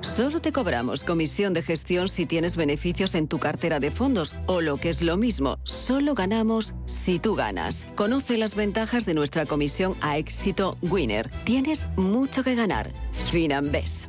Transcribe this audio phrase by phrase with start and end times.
[0.00, 4.60] Solo te cobramos comisión de gestión si tienes beneficios en tu cartera de fondos o
[4.60, 7.88] lo que es lo mismo, solo ganamos si tú ganas.
[7.96, 11.30] Conoce las ventajas de nuestra comisión a éxito Winner.
[11.44, 12.90] Tienes mucho que ganar.
[13.30, 14.08] Finambés.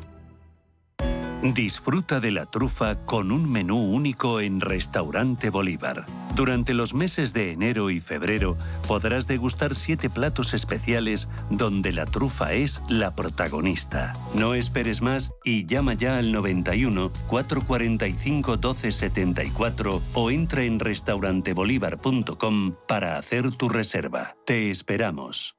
[1.53, 6.07] Disfruta de la trufa con un menú único en Restaurante Bolívar.
[6.33, 8.57] Durante los meses de enero y febrero
[8.87, 14.13] podrás degustar siete platos especiales donde la trufa es la protagonista.
[14.33, 23.17] No esperes más y llama ya al 91 445 1274 o entra en restaurantebolívar.com para
[23.17, 24.35] hacer tu reserva.
[24.45, 25.55] Te esperamos.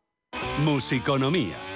[0.65, 1.76] Musiconomía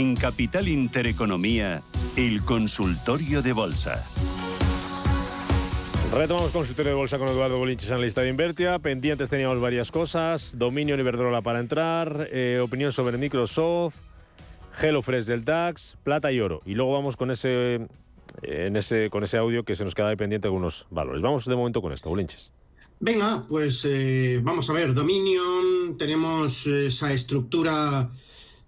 [0.00, 1.82] En Capital Intereconomía,
[2.16, 4.02] el consultorio de bolsa.
[6.14, 8.78] Retomamos consultorio de bolsa con Eduardo Bolinches, analista de Invertia.
[8.78, 10.54] Pendientes teníamos varias cosas.
[10.56, 13.96] Dominio en Iberdrola para entrar, eh, opinión sobre Microsoft,
[14.80, 16.62] HelloFresh del DAX, plata y oro.
[16.64, 17.86] Y luego vamos con ese,
[18.40, 21.20] en ese, con ese audio que se nos queda pendiente algunos valores.
[21.20, 22.52] Vamos de momento con esto, Bolinches.
[23.00, 24.94] Venga, pues eh, vamos a ver.
[24.94, 28.10] Dominion, tenemos esa estructura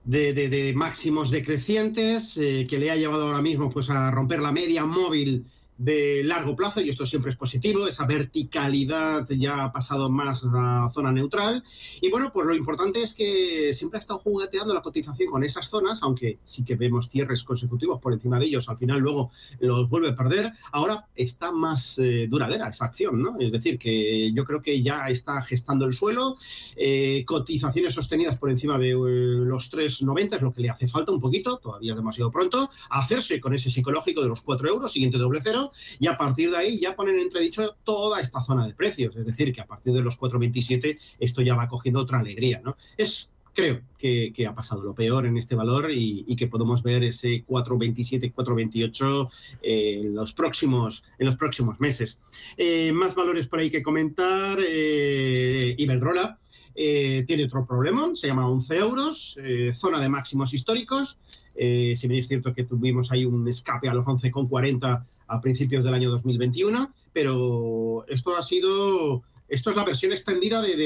[0.05, 4.85] de, máximos decrecientes eh, que le ha llevado ahora mismo pues, a romper la media
[4.85, 5.47] móvil
[5.79, 10.91] de largo plazo, y esto siempre es positivo, esa verticalidad ya ha pasado más a
[10.93, 11.63] zona neutral.
[12.01, 15.69] Y bueno, pues lo importante es que siempre ha estado jugueteando la cotización con esas
[15.69, 19.31] zonas, aunque sí que vemos cierres consecutivos por encima de ellos, al final luego
[19.61, 20.53] los vuelve a perder.
[20.73, 23.37] Ahora está más eh, duradera esa acción, ¿no?
[23.39, 26.37] Es decir, que yo creo que ya está gestando el suelo,
[26.77, 31.13] eh, cotizaciones sostenidas por encima de eh, los 3,90 es lo que le hace falta
[31.13, 35.19] un poquito, todavía es demasiado pronto, hacerse con ese psicológico de los 4 euros, siguiente
[35.19, 38.75] doble cero, y a partir de ahí ya ponen en entredicho toda esta zona de
[38.75, 39.17] precios.
[39.17, 42.61] Es decir, que a partir de los 4,27 esto ya va cogiendo otra alegría.
[42.65, 42.77] ¿no?
[42.97, 47.45] Es creo que, ha pasado lo peor en este valor y, que podemos ver ese
[47.47, 49.31] 4,27, 4,28
[49.63, 52.19] eh, en, los próximos, en los próximos meses.
[52.57, 54.59] Eh, más valores por ahí que comentar.
[54.61, 56.39] Eh, Iberdrola
[56.75, 59.39] tiene otro problema, se llama 11 euros,
[59.75, 61.19] zona de máximos históricos.
[61.55, 65.95] si bien es cierto que tuvimos ahí un escape a los 11,40 a principios del
[65.95, 70.77] año 2021, pero esto ha sido, esto es la versión extendida de,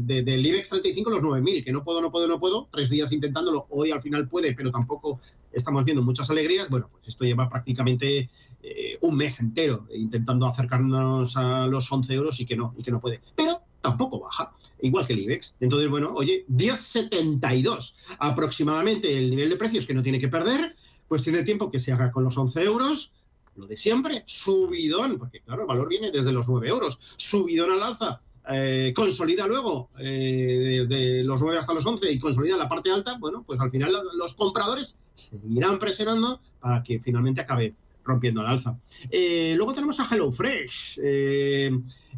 [0.00, 3.66] del IBEX 35, los 9.000, que no puedo, no puedo, no puedo, tres días intentándolo,
[3.70, 5.18] hoy al final puede, pero tampoco
[5.52, 8.30] estamos viendo muchas alegrías, bueno, pues esto lleva prácticamente
[8.62, 12.92] eh, un mes entero intentando acercarnos a los 11 euros y que no, y que
[12.92, 14.52] no puede, pero tampoco baja,
[14.82, 15.56] igual que el IBEX.
[15.58, 20.76] Entonces, bueno, oye, 10,72 aproximadamente el nivel de precios que no tiene que perder,
[21.08, 23.12] cuestión de tiempo que se haga con los 11 euros,
[23.56, 27.82] lo de siempre, subidón, porque claro, el valor viene desde los 9 euros, subidón al
[27.82, 32.92] alza, eh, consolida luego eh, de, los 9 hasta los 11 y consolida la parte
[32.92, 37.74] alta, bueno, pues al final los, compradores seguirán presionando para que finalmente acabe
[38.04, 38.78] rompiendo al alza.
[39.10, 41.00] Eh, luego tenemos a HelloFresh,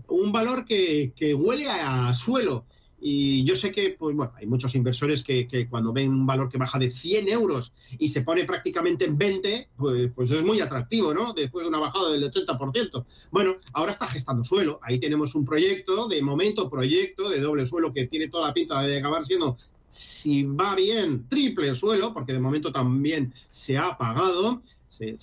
[0.08, 2.66] un valor que, que huele a suelo.
[3.00, 6.58] Y yo sé que, pues bueno, hay muchos inversores que, cuando ven un valor que
[6.58, 11.14] baja de 100 euros y se pone prácticamente en 20, pues, pues es muy atractivo,
[11.14, 11.32] ¿no?
[11.32, 13.04] Después de una bajada del 80%.
[13.30, 14.80] Bueno, ahora está gestando suelo.
[14.82, 18.82] Ahí tenemos un proyecto, de momento proyecto de doble suelo que tiene toda la pinta
[18.82, 24.62] de acabar siendo, si va bien, triple suelo, porque de momento también se ha pagado.
[24.88, 25.14] Se,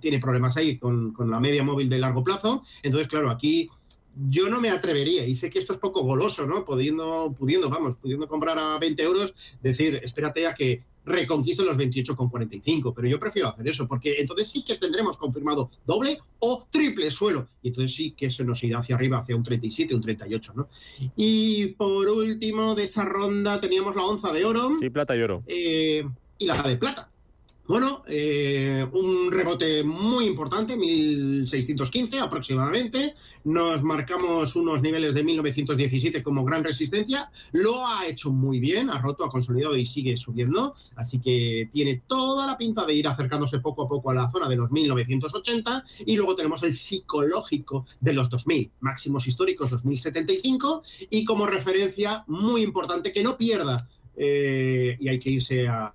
[0.00, 2.64] tiene problemas ahí con, con la media móvil de largo plazo.
[2.82, 3.70] Entonces, claro, aquí
[4.28, 6.64] yo no me atrevería, y sé que esto es poco goloso, ¿no?
[6.64, 12.92] Pudiendo, pudiendo, vamos, pudiendo comprar a 20 euros, decir, espérate a que reconquiste los 28,45,
[12.94, 17.48] pero yo prefiero hacer eso, porque entonces sí que tendremos confirmado doble o triple suelo,
[17.62, 20.68] y entonces sí que se nos irá hacia arriba, hacia un 37, un 38, ¿no?
[21.16, 24.76] Y por último, de esa ronda teníamos la onza de oro.
[24.80, 25.42] Sí, plata y oro.
[25.46, 26.04] Eh,
[26.38, 27.10] y la de plata
[27.68, 33.14] Bueno, eh, un rebote muy importante, 1615 aproximadamente.
[33.44, 37.30] Nos marcamos unos niveles de 1917 como gran resistencia.
[37.52, 40.76] Lo ha hecho muy bien, ha roto, ha consolidado y sigue subiendo.
[40.96, 44.48] Así que tiene toda la pinta de ir acercándose poco a poco a la zona
[44.48, 45.84] de los 1980.
[46.06, 50.82] Y luego tenemos el psicológico de los 2000, máximos históricos 2075.
[51.10, 53.86] Y como referencia muy importante que no pierda
[54.18, 55.94] eh, y hay que irse a,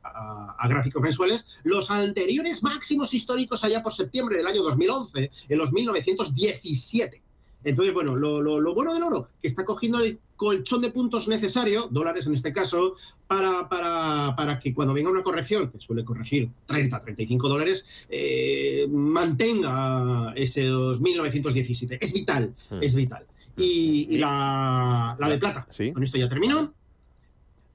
[0.70, 7.22] gráficos mensuales, los anteriores máximos históricos allá por septiembre del año 2011, en los 1917.
[7.66, 12.28] Entonces, bueno, lo, bueno del oro, que está cogiendo el colchón de puntos necesario, dólares
[12.28, 12.96] en este caso,
[13.28, 20.34] para, para, que cuando venga una corrección, que suele corregir 30, 35 dólares, eh, mantenga
[20.36, 21.98] ese 1917.
[22.02, 22.80] Es vital, hmm.
[22.82, 23.26] es vital.
[23.56, 26.74] Y, la, la, de plata, con esto ya termino.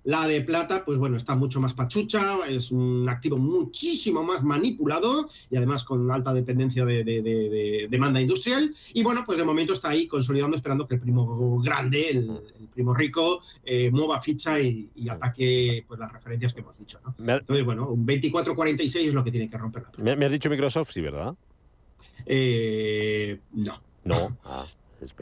[0.09, 5.29] La de plata, pues bueno, está mucho más pachucha, es un activo muchísimo más manipulado
[5.51, 8.75] y además con alta dependencia de, demanda industrial.
[8.95, 12.41] Y bueno, pues de momento está ahí consolidando, esperando que el primo grande, el,
[12.73, 16.99] primo rico, eh, mueva ficha y, ataque pues las referencias que hemos dicho.
[17.05, 17.15] ¿no?
[17.19, 20.91] Entonces, bueno, un 24-46 es lo que tiene que romper la Me, has dicho Microsoft,
[20.91, 21.35] sí, ¿verdad?
[22.25, 23.79] Eh, no.
[24.05, 24.65] No, ah,
[25.03, 25.13] es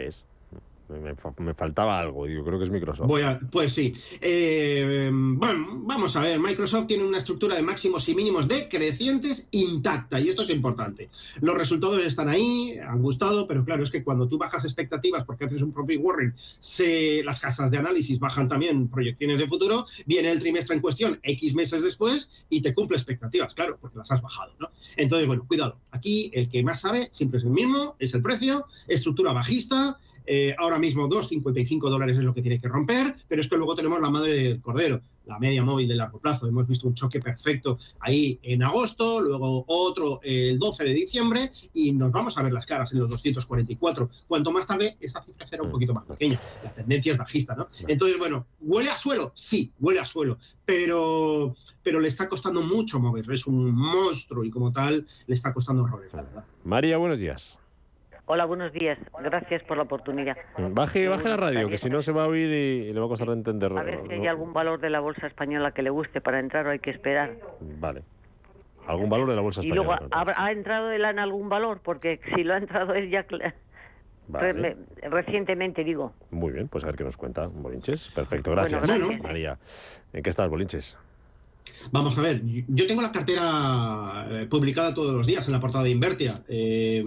[0.88, 3.06] me, faltaba algo, yo creo que es Microsoft.
[3.50, 3.92] pues sí.
[4.20, 10.20] Eh, bueno, vamos a ver, Microsoft tiene una estructura de máximos y mínimos decrecientes intacta
[10.20, 11.08] y esto es importante.
[11.40, 15.44] Los resultados están ahí, han gustado, pero claro, es que cuando tú bajas expectativas porque
[15.44, 20.30] haces un profit warning, se, las casas de análisis bajan también proyecciones de futuro, viene
[20.30, 24.22] el trimestre en cuestión X meses después y te cumple expectativas, claro, porque las has
[24.22, 24.70] bajado, ¿no?
[24.96, 28.66] Entonces, bueno, cuidado, aquí el que más sabe siempre es el mismo, es el precio,
[28.88, 33.48] estructura bajista, eh, ahora mismo 2,55 dólares es lo que tiene que romper, pero es
[33.48, 36.46] que luego tenemos la madre del cordero, la media móvil de largo plazo.
[36.46, 41.92] Hemos visto un choque perfecto ahí en agosto, luego otro el 12 de diciembre y
[41.92, 44.08] nos vamos a ver las caras en los 244.
[44.26, 46.40] Cuanto más tarde, esa cifra será un poquito más pequeña.
[46.64, 47.68] La tendencia es bajista, ¿no?
[47.86, 49.32] Entonces, bueno, ¿huele a suelo?
[49.34, 53.30] Sí, huele a suelo, pero, pero le está costando mucho mover.
[53.30, 56.44] Es un monstruo y como tal le está costando horrores, la verdad.
[56.64, 57.58] María, buenos días.
[58.28, 58.98] Hola, buenos días.
[59.22, 60.36] Gracias por la oportunidad.
[60.58, 63.08] Baje, baje la radio, que si no se va a oír y, le va a
[63.08, 63.78] costar entenderlo.
[63.78, 66.66] A ver si hay algún valor de la bolsa española que le guste para entrar
[66.66, 67.36] o hay que esperar.
[67.60, 68.02] Vale.
[68.88, 69.80] ¿Algún valor de la bolsa española?
[69.80, 71.80] Y luego, ¿ha, entrado él en algún valor?
[71.84, 73.24] Porque si lo ha entrado él ya...
[75.02, 76.12] recientemente, digo.
[76.32, 78.10] Muy bien, pues a ver qué nos cuenta Bolinches.
[78.12, 78.84] Perfecto, gracias.
[78.84, 79.22] gracias.
[79.22, 79.56] María.
[80.12, 80.98] ¿En qué estás, Bolinches?
[81.92, 85.84] Vamos a ver, yo tengo la cartera eh, publicada todos los días en la portada
[85.84, 86.44] de Invertia.
[86.48, 87.04] Eh,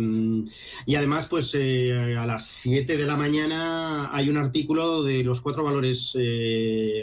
[0.86, 5.42] y además, pues eh, a las 7 de la mañana hay un artículo de los
[5.42, 6.16] cuatro valores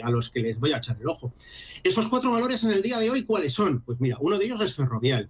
[0.03, 1.33] a los que les voy a echar el ojo.
[1.83, 3.81] Esos cuatro valores en el día de hoy, ¿cuáles son?
[3.81, 5.29] Pues mira, uno de ellos es Ferrovial.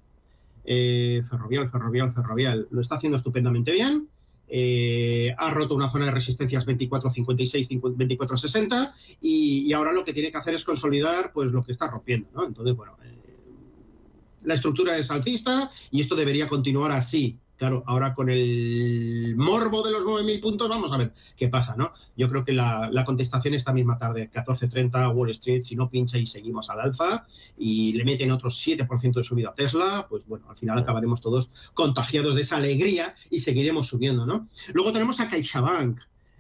[0.64, 2.68] ferrovial, Ferrovial, Ferrovial.
[2.72, 4.08] Lo está haciendo estupendamente bien.
[4.50, 8.92] Eh, ha roto una zona de resistencias 24.56, 24.60
[9.22, 12.30] y, y, ahora lo que tiene que hacer es consolidar pues lo que está rompiendo,
[12.34, 12.46] ¿no?
[12.46, 13.18] Entonces, bueno, eh,
[14.44, 17.38] la estructura es alcista y esto debería continuar así.
[17.58, 21.92] Claro, ahora con el morbo de los 9.000 puntos, vamos a ver qué pasa, ¿no?
[22.16, 26.28] Yo creo que la, contestación esta misma tarde, 14.30 Wall Street, si no pincha y
[26.28, 27.26] seguimos al alza
[27.58, 31.52] y le meten otros 7% de subida a Tesla, pues bueno, al final acabaremos todos
[31.74, 34.48] contagiados de esa alegría y seguiremos subiendo, ¿no?
[34.74, 36.00] Luego tenemos a CaixaBank.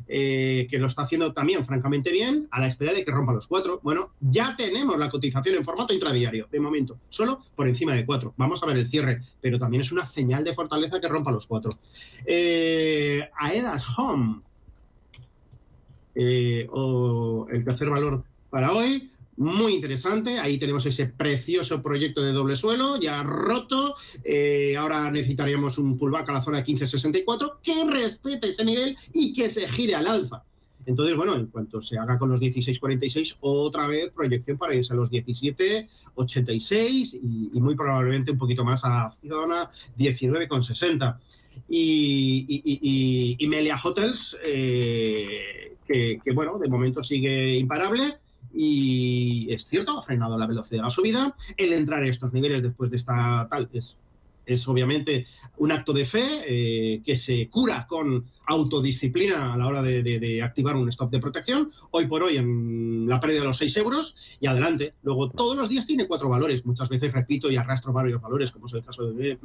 [0.09, 3.47] Eh, que lo está haciendo también francamente bien, a la espera de que rompa los
[3.47, 3.81] cuatro.
[3.83, 8.33] Bueno, ya tenemos la cotización en formato intradiario, de momento, solo por encima de cuatro.
[8.37, 11.45] Vamos a ver el cierre, pero también es una señal de fortaleza que rompa los
[11.45, 11.71] cuatro.
[12.25, 14.41] Eh, Aedas Home,
[16.15, 20.39] eh, o el tercer valor para hoy, muy interesante.
[20.39, 23.95] Ahí tenemos ese precioso proyecto de doble suelo, ya roto.
[24.23, 29.33] Eh, ahora necesitaríamos un pullback a la zona de 1564 que respete ese nivel y
[29.33, 30.43] que se gire al alza.
[30.85, 34.95] Entonces, bueno, en cuanto se haga con los 16.46, otra vez proyección para irse a
[34.95, 41.17] los 17.86 y, y muy probablemente un poquito más a zona 19.60.
[41.67, 48.19] Y, y, y, Melia Hotels, eh, que, bueno, de momento sigue imparable
[48.59, 51.35] y es cierto, ha frenado la velocidad de la subida.
[51.55, 53.97] El entrar a estos niveles después de esta tal es,
[54.47, 59.83] es obviamente un acto de fe eh, que se cura con autodisciplina a la hora
[59.83, 61.69] de, activar un stop de protección.
[61.91, 64.95] Hoy por hoy en la pérdida de los 6 euros y adelante.
[65.03, 66.65] Luego todos los días tiene cuatro valores.
[66.65, 69.37] Muchas veces repito y arrastro varios valores, como es el caso de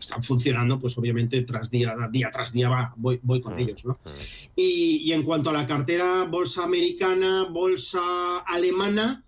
[0.00, 3.84] están funcionando, pues obviamente tras día, día tras día va, voy, voy con mm, ellos.
[3.84, 3.94] ¿no?
[4.04, 4.08] Mm.
[4.56, 9.24] Y, y, en cuanto a la cartera, bolsa americana, bolsa alemana,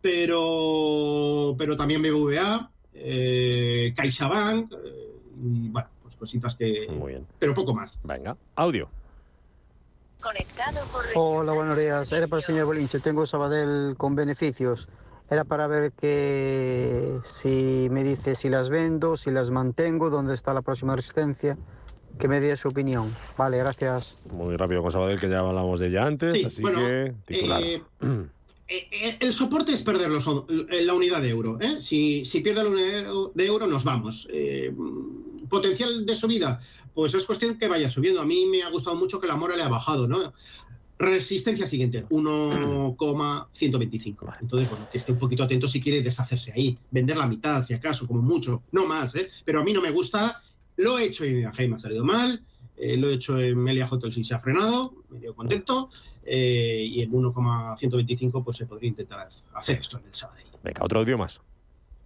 [0.00, 5.12] pero, pero también BBVA, eh, CaixaBank, eh,
[5.42, 6.86] y bueno, pues cositas que...
[6.88, 7.26] Muy bien.
[7.38, 7.98] Pero poco más.
[8.04, 8.88] Venga, audio.
[11.14, 12.10] Hola, buenos días.
[12.12, 13.00] Era para el señor Bolinche.
[13.00, 14.88] Tengo Sabadell con beneficios.
[15.30, 20.54] Era para ver que si me dice si las vendo, si las mantengo, dónde está
[20.54, 21.58] la próxima resistencia,
[22.18, 23.12] que me dé su opinión.
[23.36, 24.18] Vale, gracias.
[24.30, 27.62] Muy rápido con Sabadell, que ya hablamos de ella antes, Sí, así bueno, que titular.
[27.62, 27.82] eh,
[28.68, 31.56] Eh, eh, el soporte es perder los, eh, la unidad de euro.
[31.60, 31.80] ¿eh?
[31.80, 34.26] Si, si pierde la unidad de euro, nos vamos.
[34.30, 34.74] Eh,
[35.48, 36.58] potencial de subida,
[36.92, 38.20] pues es cuestión que vaya subiendo.
[38.20, 40.32] A mí me ha gustado mucho que la mora le ha bajado, ¿no?
[40.98, 44.34] Resistencia siguiente, 1,125.
[44.40, 47.74] Entonces, bueno, que esté un poquito atento si quiere deshacerse ahí, vender la mitad, si
[47.74, 49.28] acaso, como mucho, no más, ¿eh?
[49.44, 50.40] Pero a mí no me gusta,
[50.76, 52.42] lo he hecho en Iraheim, ha salido mal,
[52.76, 55.88] eh, lo he hecho en Melia Hotels y se ha frenado, medio contento,
[56.24, 60.38] eh, y en 1,125 pues se podría intentar hacer esto en el sábado.
[60.62, 61.40] Venga, otro audio más.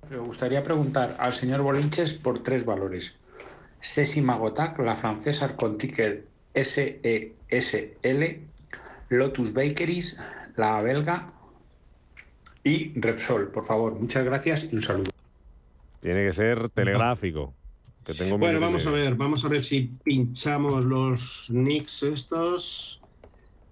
[0.08, 3.14] Me gustaría preguntar al señor Bolinches por tres valores.
[3.80, 8.40] Ceci Magotac, la francesa con ticker SESL,
[9.10, 10.16] Lotus Bakeries,
[10.56, 11.32] la belga
[12.64, 13.50] y Repsol.
[13.50, 15.10] Por favor, muchas gracias y un saludo.
[16.00, 17.54] Tiene que ser telegráfico.
[18.04, 22.99] Que tengo Bueno, vamos a ver, vamos a ver si pinchamos los nicks estos.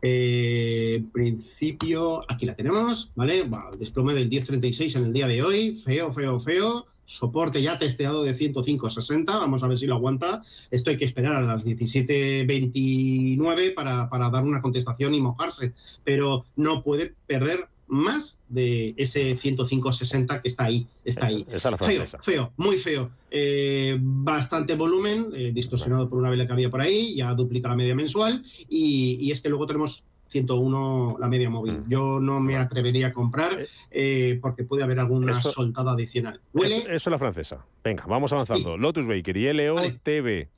[0.02, 3.45] Eh, en principio, aquí la tenemos, ¿vale?
[3.45, 6.87] Va, el desplome del 1036 en el día de hoy, feo, feo, feo.
[7.05, 10.43] Soporte ya testeado de 105.60, vamos a ver si lo aguanta.
[10.71, 15.73] Esto hay que esperar a las 17.29 para, para dar una contestación y mojarse,
[16.05, 21.45] pero no puede perder más de ese 105.60 que está ahí, está ahí.
[21.49, 23.11] Esa es la Feo, feo, muy feo.
[23.30, 27.76] Eh, bastante volumen, eh, distorsionado por una vela que había por ahí, ya duplica la
[27.76, 28.42] media mensual.
[28.68, 31.78] Y, y es que luego tenemos 101 la media móvil.
[31.80, 31.90] Mm.
[31.90, 33.59] Yo no me atrevería a comprar
[33.90, 36.40] eh, porque puede haber alguna Eso- soltada adicional.
[36.52, 37.64] Huele Eso, es la francesa.
[37.83, 38.76] Venga, vamos avanzando.
[38.76, 40.49] Lotus Baker y LOTB.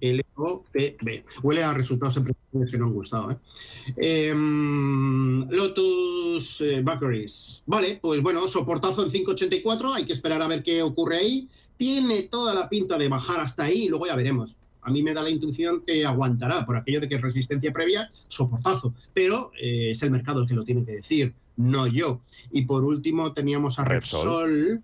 [0.00, 1.24] LOTB.
[1.42, 3.30] Huele a resultados empresariales que no han gustado.
[3.30, 3.36] ¿eh?
[3.96, 7.62] Em, Lotus eh, Bakeries.
[7.66, 9.94] Vale, pues bueno, soportazo en 584.
[9.94, 11.48] Hay que esperar a ver qué ocurre ahí.
[11.76, 14.56] Tiene toda la pinta de bajar hasta ahí y luego ya veremos.
[14.82, 18.10] A mí me da la intuición que aguantará por aquello de que es resistencia previa,
[18.28, 18.94] soportazo.
[19.12, 22.20] Pero eh, es el mercado el que lo tiene que decir, no yo.
[22.50, 24.26] Y por último teníamos a Repsol.
[24.26, 24.82] Repsol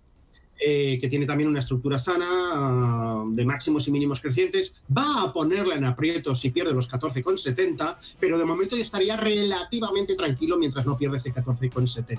[0.58, 5.74] eh, que tiene también una estructura sana de máximos y mínimos crecientes, va a ponerla
[5.74, 10.96] en aprietos si pierde los 14,70, pero de momento ya estaría relativamente tranquilo mientras no
[10.96, 12.18] pierde ese 14,70.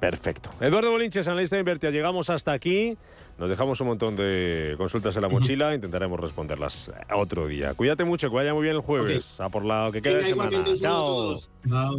[0.00, 0.50] Perfecto.
[0.60, 1.90] Eduardo Bolinches, analista de Invertia.
[1.90, 2.96] Llegamos hasta aquí.
[3.38, 5.74] Nos dejamos un montón de consultas en la mochila.
[5.74, 7.74] Intentaremos responderlas otro día.
[7.74, 9.40] Cuídate mucho, que vaya muy bien el jueves.
[9.40, 10.64] A por la que queda Venga, de semana.
[10.80, 11.36] Chao.
[11.68, 11.98] Chao,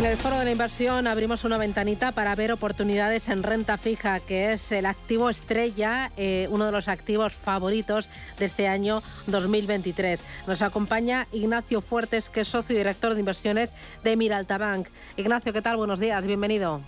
[0.00, 4.18] En el foro de la inversión abrimos una ventanita para ver oportunidades en renta fija,
[4.18, 10.24] que es el activo estrella, eh, uno de los activos favoritos de este año 2023.
[10.46, 14.88] Nos acompaña Ignacio Fuertes, que es socio y director de inversiones de Miraltabank.
[15.18, 15.76] Ignacio, ¿qué tal?
[15.76, 16.80] Buenos días, bienvenido.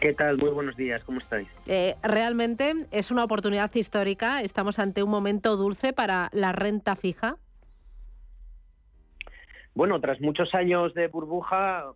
[0.00, 0.38] ¿Qué tal?
[0.38, 1.46] Muy buenos días, ¿cómo estáis?
[1.66, 7.36] Eh, realmente es una oportunidad histórica, estamos ante un momento dulce para la renta fija.
[9.74, 11.92] Bueno, tras muchos años de burbuja,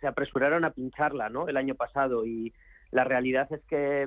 [0.00, 1.48] se apresuraron a pincharla, ¿no?
[1.48, 2.52] El año pasado y
[2.90, 4.06] la realidad es que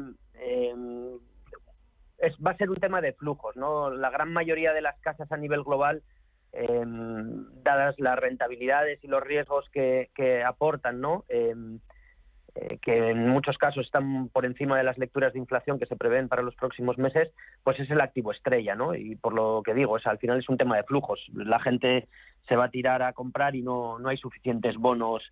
[2.17, 3.89] es, va a ser un tema de flujos, ¿no?
[3.89, 6.03] La gran mayoría de las casas a nivel global,
[6.53, 11.25] em, dadas las rentabilidades y los riesgos que, aportan, ¿no?
[11.27, 11.79] Em,
[12.53, 15.95] eh, que en muchos casos están por encima de las lecturas de inflación que se
[15.95, 17.31] prevén para los próximos meses,
[17.63, 18.93] pues es el activo estrella, ¿no?
[18.93, 21.21] Y por lo que digo, es, al final es un tema de flujos.
[21.33, 22.09] La gente
[22.49, 25.23] se va a tirar a comprar y no, no hay suficientes bonos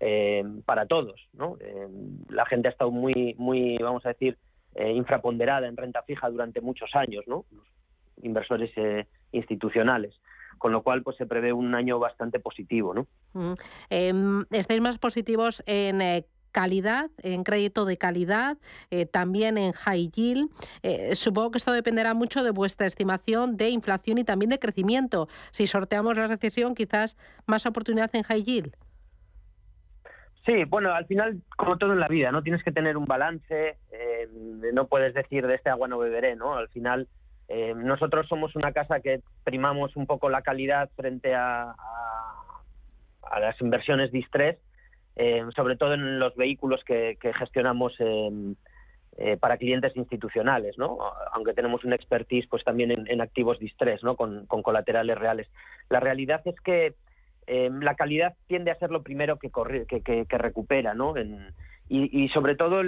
[0.00, 1.58] eh, para todos, ¿no?
[1.60, 1.88] Eh,
[2.30, 4.38] la gente ha estado muy, muy, vamos a decir,
[4.74, 7.44] infraponderada en renta fija durante muchos años, ¿no?
[7.50, 7.66] Los
[8.22, 8.70] inversores
[9.30, 10.18] institucionales
[10.56, 13.06] con lo cual pues se prevé un año bastante positivo, ¿no?
[13.90, 16.00] Em, estáis más positivos en
[16.52, 18.58] calidad, en crédito de calidad,
[18.90, 20.50] eh, también en high yield.
[20.82, 25.28] Eh, supongo que esto dependerá mucho de vuestra estimación de inflación y también de crecimiento.
[25.50, 27.16] Si sorteamos la recesión, quizás
[27.46, 28.76] más oportunidad en high yield.
[30.44, 33.78] Sí, bueno, al final, como todo en la vida, no tienes que tener un balance,
[33.92, 34.28] eh,
[34.72, 36.56] no puedes decir de este agua no beberé, ¿no?
[36.56, 37.08] Al final,
[37.76, 41.74] nosotros somos una casa que primamos un poco la calidad frente a,
[43.30, 44.58] a las inversiones de estrés
[45.16, 50.98] eh, sobre todo en los vehículos que, gestionamos eh, para clientes institucionales, ¿no?
[51.32, 54.16] aunque tenemos un expertise pues también en, activos distress, ¿no?
[54.16, 55.48] Con, colaterales reales.
[55.90, 56.94] La realidad es que
[57.46, 61.14] eh, la calidad tiende a ser lo primero que, corre, que, recupera, ¿no?
[61.88, 62.80] y, sobre todo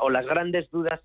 [0.00, 1.00] o las grandes dudas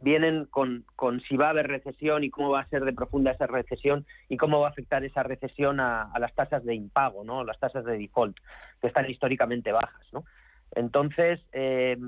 [0.00, 3.32] vienen con, con, si va a haber recesión y cómo va a ser de profunda
[3.32, 7.44] esa recesión y cómo va a afectar esa recesión a, las tasas de impago, ¿no?
[7.44, 8.36] las tasas de default,
[8.80, 10.06] que están históricamente bajas.
[10.12, 10.24] ¿no?
[10.72, 11.98] Entonces, eh,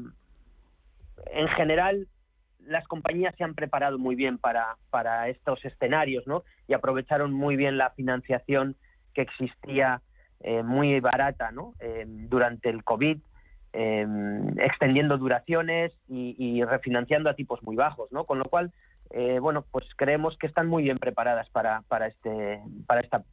[1.32, 2.08] en general,
[2.60, 6.44] las compañías se han preparado muy bien para, para estos escenarios ¿no?
[6.68, 8.76] y aprovecharon muy bien la financiación
[9.14, 10.00] que existía
[10.40, 11.74] eh, muy barata ¿no?
[11.80, 13.18] Eh, durante el COVID
[13.72, 14.06] eh,
[14.58, 18.24] extendiendo duraciones y, refinanciando a tipos muy bajos, ¿no?
[18.24, 18.72] Con lo cual,
[19.10, 23.24] eh, bueno, pues creemos que están muy bien preparadas para, para este, para esta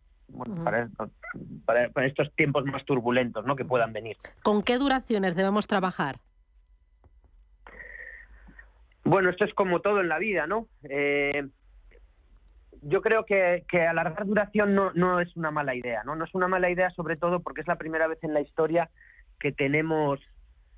[1.65, 3.55] para, estos tiempos más turbulentos ¿no?
[3.55, 4.17] que puedan venir.
[4.43, 6.17] ¿Con qué duraciones debemos trabajar?
[9.03, 10.67] Bueno, esto es como todo en la vida, ¿no?
[10.83, 11.47] Eh,
[12.81, 16.15] yo creo que, que, alargar duración no, no es una mala idea, ¿no?
[16.15, 18.89] No es una mala idea sobre todo porque es la primera vez en la historia
[19.39, 20.19] que tenemos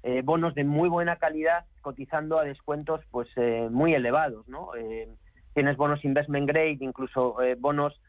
[0.04, 4.76] eh, bonos de muy buena calidad cotizando a descuentos pues eh, muy elevados, ¿no?
[4.76, 5.08] Eh,
[5.54, 8.00] tienes bonos investment grade, incluso bonos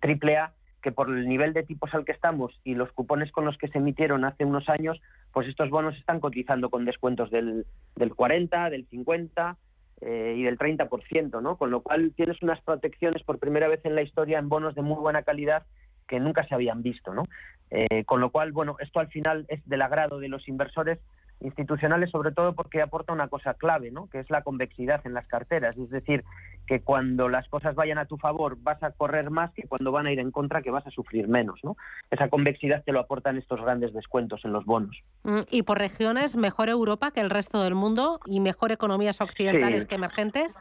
[0.00, 3.44] triple A, que por el nivel de tipos al que estamos y los cupones con
[3.44, 5.00] los que se emitieron hace unos años,
[5.32, 9.56] pues estos bonos están cotizando con descuentos del, del 40, del 50
[10.02, 11.56] y del 30%, ¿no?
[11.56, 14.82] Con lo cual tienes unas protecciones por primera vez en la historia en bonos de
[14.82, 15.64] muy buena calidad
[16.10, 17.24] que nunca se habían visto, ¿no?
[17.70, 20.98] Eh, con lo cual, bueno, esto al final es del agrado de los inversores
[21.40, 24.10] institucionales, sobre todo porque aporta una cosa clave, ¿no?
[24.10, 25.76] que es la convexidad en las carteras.
[25.78, 26.24] Es decir,
[26.66, 30.06] que cuando las cosas vayan a tu favor vas a correr más que cuando van
[30.06, 31.60] a ir en contra que vas a sufrir menos.
[31.62, 31.76] ¿no?
[32.10, 34.96] Esa convexidad te lo aportan estos grandes descuentos en los bonos.
[35.22, 39.86] Mm, y por regiones, mejor Europa que el resto del mundo y mejor economías occidentales
[39.86, 40.54] que emergentes.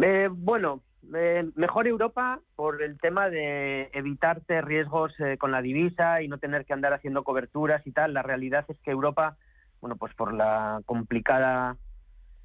[0.00, 0.80] Eh, bueno,
[1.14, 6.38] eh, mejor Europa por el tema de evitarte riesgos eh, con la divisa y no
[6.38, 8.14] tener que andar haciendo coberturas y tal.
[8.14, 9.36] La realidad es que Europa,
[9.80, 11.76] bueno, pues por la complicada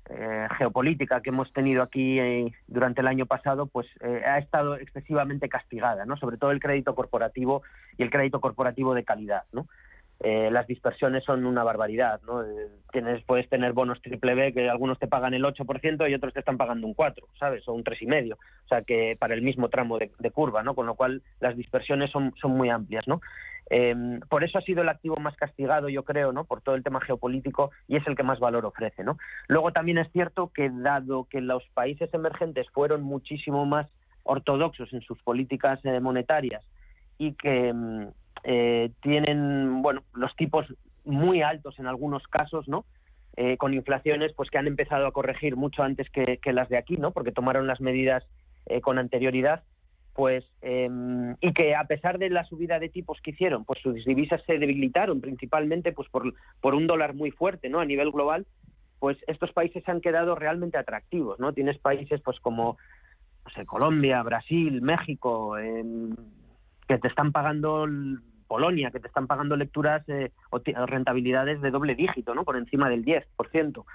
[0.10, 2.20] eh, geopolítica que hemos tenido aquí
[2.68, 6.18] durante el año pasado, pues ha estado excesivamente castigada, ¿no?
[6.18, 7.62] Sobre todo el crédito corporativo
[7.98, 9.68] y el crédito corporativo de calidad, ¿no?
[10.22, 12.20] Eh, las dispersiones son una barbaridad.
[12.26, 12.44] ¿no?
[12.44, 16.34] Eh, tienes, puedes tener bonos triple B que algunos te pagan el 8% y otros
[16.34, 17.68] te están pagando un 4, ¿sabes?
[17.68, 18.34] O un 3,5.
[18.34, 20.76] O sea, que para el mismo tramo de, curva, ¿no?
[20.76, 23.22] Con lo cual las dispersiones son, son muy amplias, ¿no?
[23.70, 26.46] Em, por eso ha sido el activo más castigado, yo creo, ¿no?
[26.46, 29.18] Por todo el tema geopolítico y es el que más valor ofrece, ¿no?
[29.48, 33.88] Luego también es cierto que dado que los países emergentes fueron muchísimo más
[34.24, 36.64] ortodoxos en sus políticas eh, monetarias
[37.20, 38.12] y que em,
[38.44, 40.66] eh, tienen bueno los tipos
[41.06, 42.86] muy altos en algunos casos no
[43.38, 46.98] eh, con inflaciones pues que han empezado a corregir mucho antes que, las de aquí
[46.98, 48.24] no porque tomaron las medidas
[48.66, 49.64] eh, con anterioridad
[50.14, 54.04] pues em, y que a pesar de la subida de tipos que hicieron, pues sus
[54.04, 57.80] divisas se debilitaron principalmente pues por, por un dólar muy fuerte, ¿no?
[57.80, 58.46] A nivel global,
[59.00, 61.54] pues estos países han quedado realmente atractivos, ¿no?
[61.54, 62.78] Tienes países pues como
[63.66, 66.16] Colombia, Brasil, México, em,
[66.90, 67.86] que te están pagando
[68.48, 72.44] Polonia, que te están pagando lecturas eh, o rentabilidades de doble dígito, ¿no?
[72.44, 73.86] Por encima del 10%.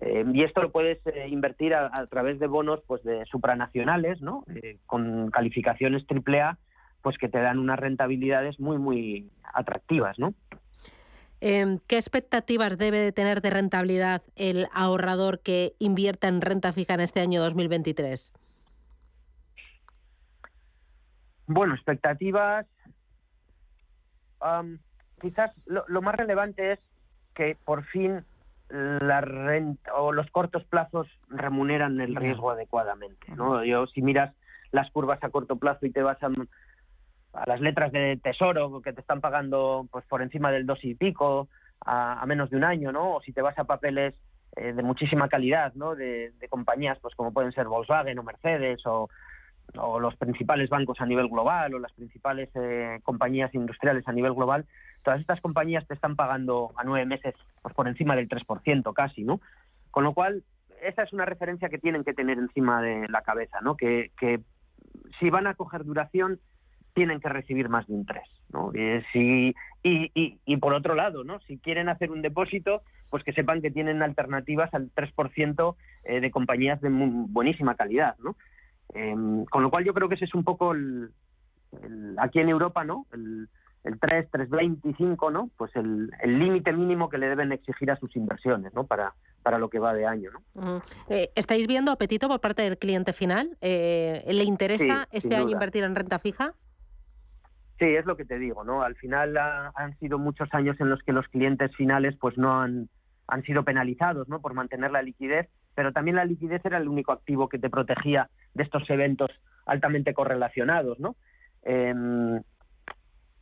[0.00, 4.44] Eh, y esto lo puedes eh, invertir a, través de bonos pues de supranacionales, ¿no?
[4.86, 6.58] Con calificaciones AAA,
[7.00, 10.34] pues que te dan unas rentabilidades muy, muy atractivas, ¿no?
[11.40, 16.94] Em, ¿Qué expectativas debe de tener de rentabilidad el ahorrador que invierta en renta fija
[16.94, 18.32] en este año 2023?
[21.46, 22.66] Bueno, expectativas.
[25.20, 26.78] quizás lo, más relevante es
[27.34, 28.24] que por fin
[28.68, 33.32] la renta o los cortos plazos remuneran el riesgo adecuadamente.
[33.36, 33.64] ¿no?
[33.64, 34.34] Yo, si miras
[34.70, 36.30] las curvas a corto plazo y te vas a,
[37.46, 41.48] las letras de tesoro que te están pagando pues por encima del dos y pico
[41.84, 43.16] a, menos de un año, ¿no?
[43.16, 44.14] O si te vas a papeles
[44.56, 45.94] eh, de muchísima calidad, ¿no?
[45.94, 49.08] De, compañías pues como pueden ser Volkswagen o Mercedes o,
[49.78, 54.34] o, los principales bancos a nivel global o las principales eh, compañías industriales a nivel
[54.34, 54.66] global,
[55.02, 59.24] todas estas compañías te están pagando a nueve meses pues por encima del 3% casi,
[59.24, 59.40] ¿no?
[59.90, 60.42] Con lo cual,
[60.82, 63.76] esa es una referencia que tienen que tener encima de la cabeza, ¿no?
[63.76, 64.40] Que, que
[65.20, 66.40] si van a coger duración,
[66.94, 68.22] tienen que recibir más de un 3,
[68.52, 68.70] ¿no?
[68.74, 71.40] Eh, y, y, y, por otro lado, ¿no?
[71.40, 76.30] Si quieren hacer un depósito, pues que sepan que tienen alternativas al 3% eh, de
[76.30, 78.36] compañías de buenísima calidad, ¿no?
[78.94, 81.10] Em, con lo cual yo creo que ese es un poco el,
[82.18, 83.06] aquí en Europa, ¿no?
[83.12, 83.48] El,
[83.84, 85.50] el 3, 325, ¿no?
[85.56, 88.84] Pues el límite mínimo que le deben exigir a sus inversiones, ¿no?
[88.84, 90.82] Para, para lo que va de año, ¿no?
[91.08, 93.56] Eh, ¿Estáis viendo apetito por parte del cliente final?
[93.60, 96.54] Eh, ¿Le interesa este año invertir en renta fija?
[97.78, 98.82] Sí, es lo que te digo, ¿no?
[98.82, 102.88] Al final han sido muchos años en los que los clientes finales pues no han,
[103.26, 104.40] han sido penalizados, ¿no?
[104.40, 108.28] Por mantener la liquidez, pero también la liquidez era el único activo que te protegía
[108.54, 109.30] de estos eventos
[109.66, 111.16] altamente correlacionados, ¿no?
[111.62, 112.42] Em,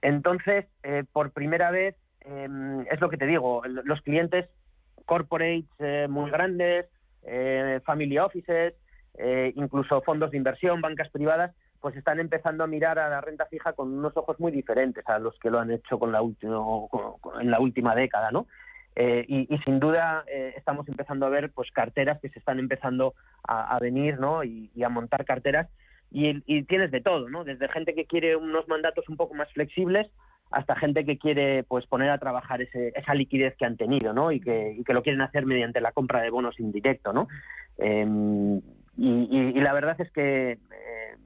[0.02, 4.48] entonces, eh, por primera vez, em, es lo que te digo, los clientes
[5.06, 6.86] corporates eh, muy grandes,
[7.22, 8.74] eh, family offices,
[9.54, 13.74] incluso fondos de inversión, bancas privadas, pues están empezando a mirar a la renta fija
[13.74, 15.98] con unos ojos muy diferentes a los que lo han hecho
[17.38, 18.46] en la última década, ¿no?
[18.96, 20.24] Y, sin duda
[20.56, 24.44] estamos empezando a ver pues carteras que se están empezando a, venir ¿no?
[24.44, 25.68] y, a montar carteras
[26.10, 27.44] y, tienes de todo, ¿no?
[27.44, 30.08] Desde gente que quiere unos mandatos un poco más flexibles
[30.50, 34.32] hasta gente que quiere pues poner a trabajar ese, esa liquidez que han tenido, ¿no?
[34.32, 37.28] Y que, y que lo quieren hacer mediante la compra de bonos indirecto, ¿no?
[37.78, 38.60] Em,
[38.96, 41.16] y, la verdad es que eh,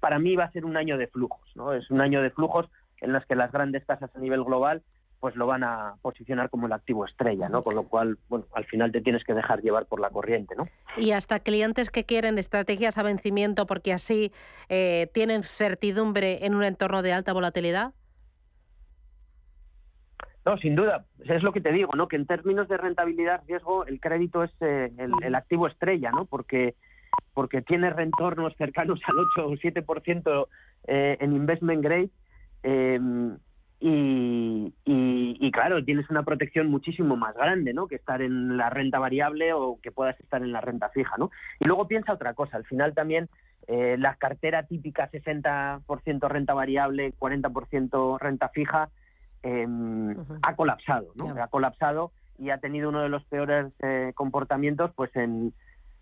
[0.00, 1.72] para mí va a ser un año de flujos, ¿no?
[1.72, 2.68] Es un año de flujos
[3.00, 4.82] en los que las grandes casas a nivel global
[5.20, 7.62] pues lo van a posicionar como el activo estrella, ¿no?
[7.62, 10.68] Con lo cual, bueno, al final te tienes que dejar llevar por la corriente, ¿no?
[10.96, 14.32] Y hasta clientes que quieren estrategias a vencimiento porque así
[14.68, 17.94] eh, tienen certidumbre en un entorno de alta volatilidad.
[20.44, 21.04] No, sin duda.
[21.24, 22.08] Es lo que te digo, ¿no?
[22.08, 24.90] Que en términos de rentabilidad, riesgo, el crédito es eh,
[25.22, 26.24] el, activo estrella, ¿no?
[26.24, 26.74] Porque
[27.34, 30.46] porque tiene retornos cercanos al 8 o 7%
[30.86, 32.10] eh, en investment grade.
[32.62, 32.98] Eh,
[33.80, 37.86] y, y, claro, tienes una protección muchísimo más grande, ¿no?
[37.86, 41.30] Que estar en la renta variable o que puedas estar en la renta fija, ¿no?
[41.60, 43.28] Y luego piensa otra cosa, al final también
[43.68, 48.88] eh, la cartera típica 60% renta variable, 40% renta fija,
[49.42, 51.40] em, ha colapsado, ¿no?
[51.40, 55.52] Ha colapsado y ha tenido uno de los peores eh, comportamientos, pues en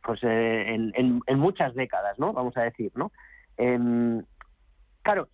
[0.03, 2.33] pues eh, en, en, en, muchas décadas, ¿no?
[2.33, 3.11] Vamos a decir, ¿no?
[3.57, 4.23] Em,
[5.03, 5.29] claro,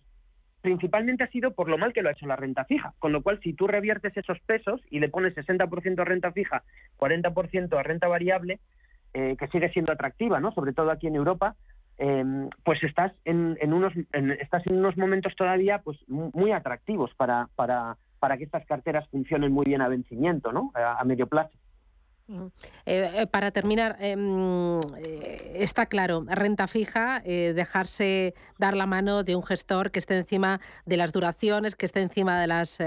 [0.63, 2.93] principalmente ha sido por lo mal que lo ha hecho la renta fija.
[2.97, 6.63] Con lo cual, si tú reviertes esos pesos y le pones 60% a renta fija,
[6.97, 8.59] 40% a renta variable,
[9.13, 10.53] eh, que sigue siendo atractiva, ¿no?
[10.53, 11.55] Sobre todo aquí en Europa,
[11.97, 13.93] em, pues estás en, unos
[14.39, 19.51] estás en unos momentos todavía pues muy atractivos para, para, para que estas carteras funcionen
[19.51, 20.71] muy bien a vencimiento, ¿no?
[20.73, 21.51] a medio plazo.
[22.29, 22.49] Eh,
[22.85, 29.43] eh, para terminar, em, eh, está claro, renta fija, dejarse dar la mano de un
[29.43, 32.77] gestor que esté encima de las duraciones, que esté encima de las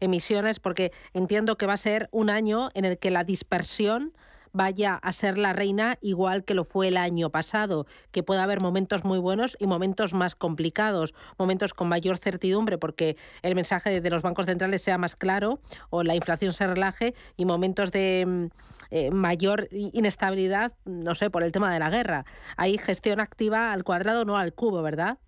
[0.00, 4.12] emisiones, porque entiendo que va a ser un año en el que la dispersión
[4.52, 8.60] vaya a ser la reina igual que lo fue el año pasado, que pueda haber
[8.60, 14.10] momentos muy buenos y momentos más complicados, momentos con mayor certidumbre porque el mensaje de
[14.10, 15.60] los bancos centrales sea más claro
[15.90, 18.46] o la inflación se relaje y momentos de mm,
[18.90, 22.24] eh, mayor inestabilidad, no sé, por el tema de la guerra.
[22.56, 25.18] Hay gestión activa al cuadrado, no al cubo, ¿verdad?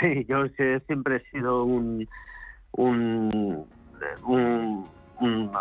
[0.00, 0.46] Sí, yo
[0.86, 2.08] siempre he sido un,
[2.72, 3.66] un,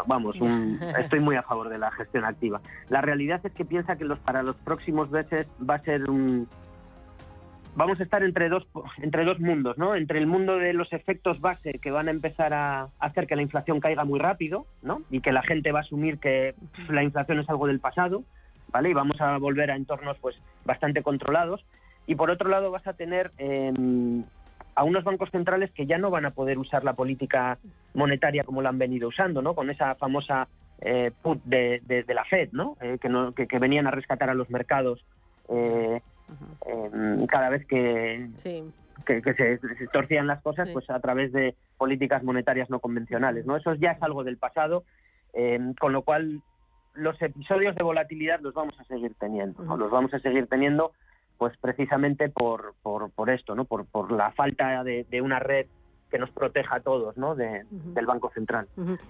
[0.05, 0.35] vamos,
[0.99, 2.61] estoy muy a favor de la gestión activa.
[2.89, 6.47] La realidad es que piensa que los para los próximos meses va a ser un
[7.75, 8.65] vamos a estar entre dos
[9.01, 9.95] entre dos mundos, ¿no?
[9.95, 13.41] Entre el mundo de los efectos base que van a empezar a hacer que la
[13.41, 15.01] inflación caiga muy rápido, ¿no?
[15.09, 16.55] Y que la gente va a asumir que
[16.89, 18.23] la inflación es algo del pasado,
[18.71, 18.89] ¿vale?
[18.89, 21.65] Y vamos a volver a entornos pues bastante controlados
[22.07, 24.23] y por otro lado vas a tener em,
[24.75, 27.57] a unos bancos centrales que ya no van a poder usar la política
[27.93, 29.55] monetaria como la han venido usando, ¿no?
[29.55, 30.47] Con esa famosa
[30.81, 32.75] eh, put de, la Fed, ¿no?
[32.81, 35.05] Eh, que, que, venían a rescatar a los mercados
[35.49, 36.01] eh,
[36.65, 38.27] em, cada vez que,
[39.05, 39.59] que, se,
[39.93, 43.55] torcían las cosas, pues a través de políticas monetarias no convencionales, ¿no?
[43.55, 44.83] Eso ya es algo del pasado,
[45.33, 46.41] em, con lo cual
[46.93, 50.91] los episodios de volatilidad los vamos a seguir teniendo, los vamos a seguir teniendo
[51.37, 53.65] pues precisamente por, por, por esto, ¿no?
[53.65, 55.67] Por, por la falta de, una red
[56.09, 57.35] que nos proteja a todos ¿no?
[57.35, 58.67] del Banco Central.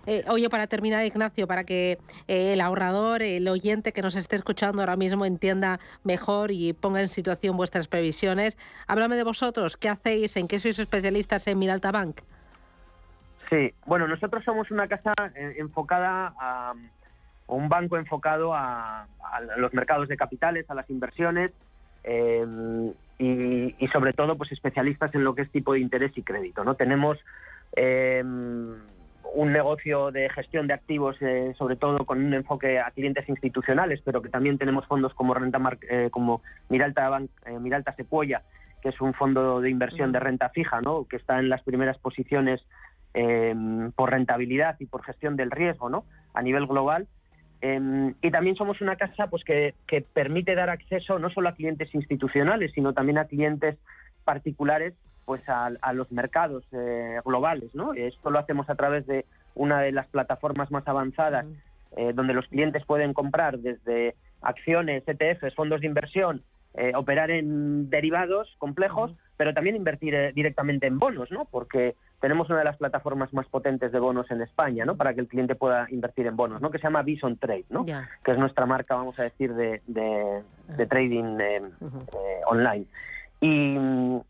[0.08, 4.38] Eh, oye, para terminar, Ignacio, para que eh, el ahorrador, el oyente que nos esté
[4.38, 8.58] escuchando ahora mismo entienda mejor y ponga en situación vuestras previsiones,
[8.88, 10.36] háblame de vosotros, ¿qué hacéis?
[10.38, 12.22] ¿En qué sois especialistas en Miralta Bank?
[13.50, 16.74] Sí, bueno, nosotros somos una casa eh, enfocada a
[17.48, 21.52] un banco enfocado a, a los mercados de capitales, a las inversiones,
[22.08, 26.64] Em, y, sobre todo pues especialistas en lo que es tipo de interés y crédito.
[26.64, 26.76] ¿no?
[26.76, 27.18] Tenemos
[27.76, 28.76] em,
[29.34, 34.02] un negocio de gestión de activos, eh, sobre todo con un enfoque a clientes institucionales,
[34.06, 39.02] pero que también tenemos fondos como renta eh, como Miralta, Bank, eh, Miralta que es
[39.02, 41.06] un fondo de inversión de renta fija, ¿no?
[41.06, 42.62] que está en las primeras posiciones
[43.16, 46.06] em, por rentabilidad y por gestión del riesgo ¿no?
[46.36, 47.08] a nivel global.
[47.68, 49.74] Em, y también somos una casa pues que,
[50.14, 53.76] permite dar acceso no solo a clientes institucionales, sino también a clientes
[54.24, 54.94] particulares
[55.26, 57.74] pues a, los mercados eh, globales.
[57.74, 57.96] ¿no?
[57.96, 59.26] Esto lo hacemos a través de
[59.56, 61.48] una de las plataformas más avanzadas,
[61.98, 66.44] eh, donde los clientes pueden comprar desde acciones, ETFs, fondos de inversión,
[66.76, 71.46] eh, operar en derivados complejos, pero también invertir eh, directamente en bonos, ¿no?
[71.46, 74.96] Porque tenemos una de las plataformas más potentes de bonos en España, ¿no?
[74.96, 76.72] Para que el cliente pueda invertir en bonos, ¿no?
[76.72, 77.86] Que se llama Bison Trade, ¿no?
[77.86, 81.62] Que es nuestra marca, vamos a decir, de, de, trading eh,
[82.48, 82.86] online.
[83.42, 83.78] Y,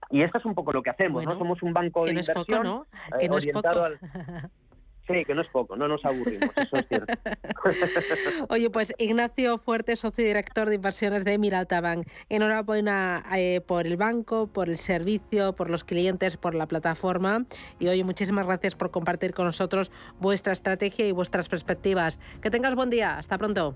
[0.10, 1.38] y, esto es un poco lo que hacemos, ¿no?
[1.38, 4.00] Somos un banco de inversión al
[5.08, 7.14] Sí, que no es poco, no nos aburrimos, eso es cierto.
[8.50, 12.08] Oye, pues Ignacio Fuerte, socio director de inversiones de Miraltabank.
[12.30, 17.46] Enhorabuena eh, por el banco, por el servicio, por los clientes, por la plataforma.
[17.78, 22.20] Y oye, muchísimas gracias por compartir con nosotros vuestra estrategia y vuestras perspectivas.
[22.42, 23.18] Que tengas buen día.
[23.20, 23.76] Hasta pronto.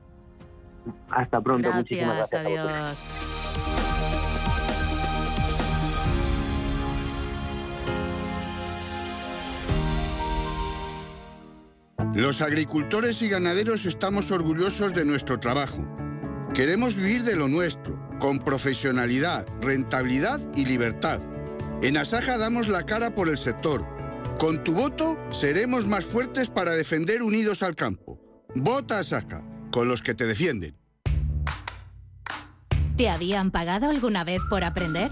[1.11, 2.45] Hasta pronto, muchísimas gracias.
[2.45, 3.78] Adiós.
[12.15, 15.87] Los agricultores y ganaderos estamos orgullosos de nuestro trabajo.
[16.55, 21.21] Queremos vivir de lo nuestro, con profesionalidad, rentabilidad y libertad.
[21.83, 23.87] En Asaja damos la cara por el sector.
[24.39, 28.19] Con tu voto seremos más fuertes para defender unidos al campo.
[28.55, 30.75] Vota Asaja, con los que te defienden.
[32.97, 35.11] ¿Te habían pagado alguna vez por aprender?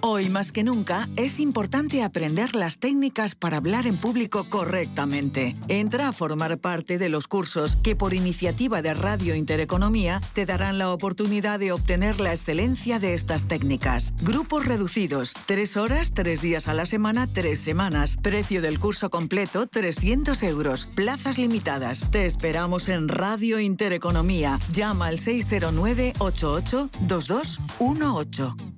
[0.00, 5.56] Hoy más que nunca es importante aprender las técnicas para hablar en público correctamente.
[5.68, 10.78] Entra a formar parte de los cursos que por iniciativa de Radio Intereconomía te darán
[10.78, 14.14] la oportunidad de obtener la excelencia de estas técnicas.
[14.22, 18.16] Grupos reducidos, tres horas, tres días a la semana, tres semanas.
[18.22, 20.88] Precio del curso completo, 300 euros.
[20.94, 22.10] Plazas limitadas.
[22.10, 24.58] Te esperamos en Radio Intereconomía.
[24.72, 28.77] Llama al 609 88 2218.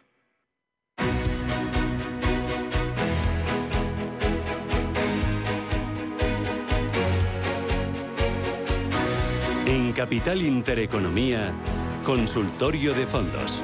[9.71, 11.53] En Capital Intereconomía,
[12.03, 13.63] Consultorio de Fondos.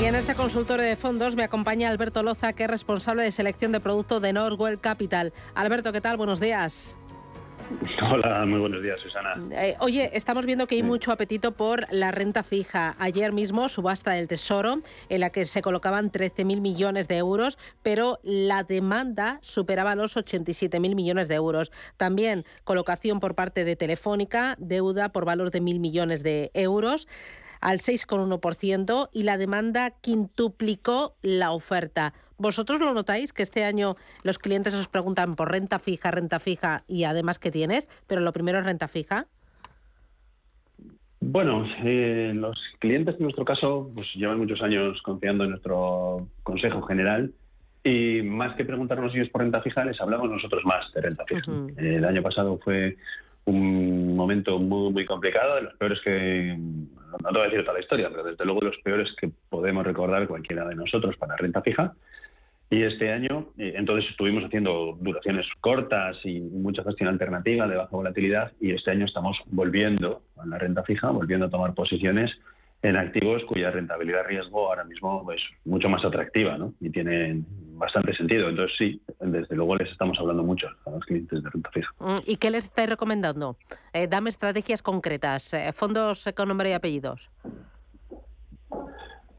[0.00, 3.70] Y en este consultorio de fondos me acompaña Alberto Loza, que es responsable de selección
[3.70, 5.32] de producto de Norwell Capital.
[5.54, 6.16] Alberto, ¿qué tal?
[6.16, 6.96] Buenos días.
[8.10, 9.36] Hola, muy buenos días, Susana.
[9.52, 12.96] Eh, oye, estamos viendo que hay mucho apetito por la renta fija.
[12.98, 18.18] Ayer mismo, subasta del Tesoro, en la que se colocaban 13.000 millones de euros, pero
[18.22, 21.70] la demanda superaba los 87.000 millones de euros.
[21.96, 27.06] También colocación por parte de Telefónica, deuda por valor de 1.000 millones de euros
[27.60, 32.14] al 6,1% y la demanda quintuplicó la oferta.
[32.40, 36.84] ¿Vosotros lo notáis que este año los clientes os preguntan por renta fija, renta fija
[36.88, 37.86] y además qué tienes?
[38.06, 39.26] Pero lo primero es renta fija.
[41.20, 46.80] Bueno, eh, los clientes en nuestro caso pues llevan muchos años confiando en nuestro consejo
[46.80, 47.30] general
[47.84, 51.52] y más que preguntarnos ellos por renta fija, les hablamos nosotros más de renta fija.
[51.76, 52.96] El año pasado fue
[53.44, 57.74] un momento muy, muy complicado, de los peores que, no te voy a decir toda
[57.74, 61.36] la historia, pero desde luego de los peores que podemos recordar cualquiera de nosotros para
[61.36, 61.94] renta fija.
[62.72, 67.90] Y este año, eh, entonces estuvimos haciendo duraciones cortas y mucha gestión alternativa de baja
[67.90, 72.30] volatilidad y este año estamos volviendo a la renta fija, volviendo a tomar posiciones
[72.82, 76.72] en activos cuya rentabilidad riesgo ahora mismo es mucho más atractiva ¿no?
[76.80, 78.48] y tiene bastante sentido.
[78.48, 81.92] Entonces sí, desde luego les estamos hablando mucho a los clientes de renta fija.
[81.98, 83.56] Mm, ¿Y qué les estáis recomendando?
[83.92, 87.30] Eh, dame estrategias concretas, eh, fondos con nombre y apellidos.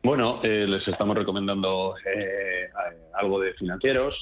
[0.04, 2.68] Bueno, eh, les estamos recomendando eh,
[3.14, 4.16] algo de financieros,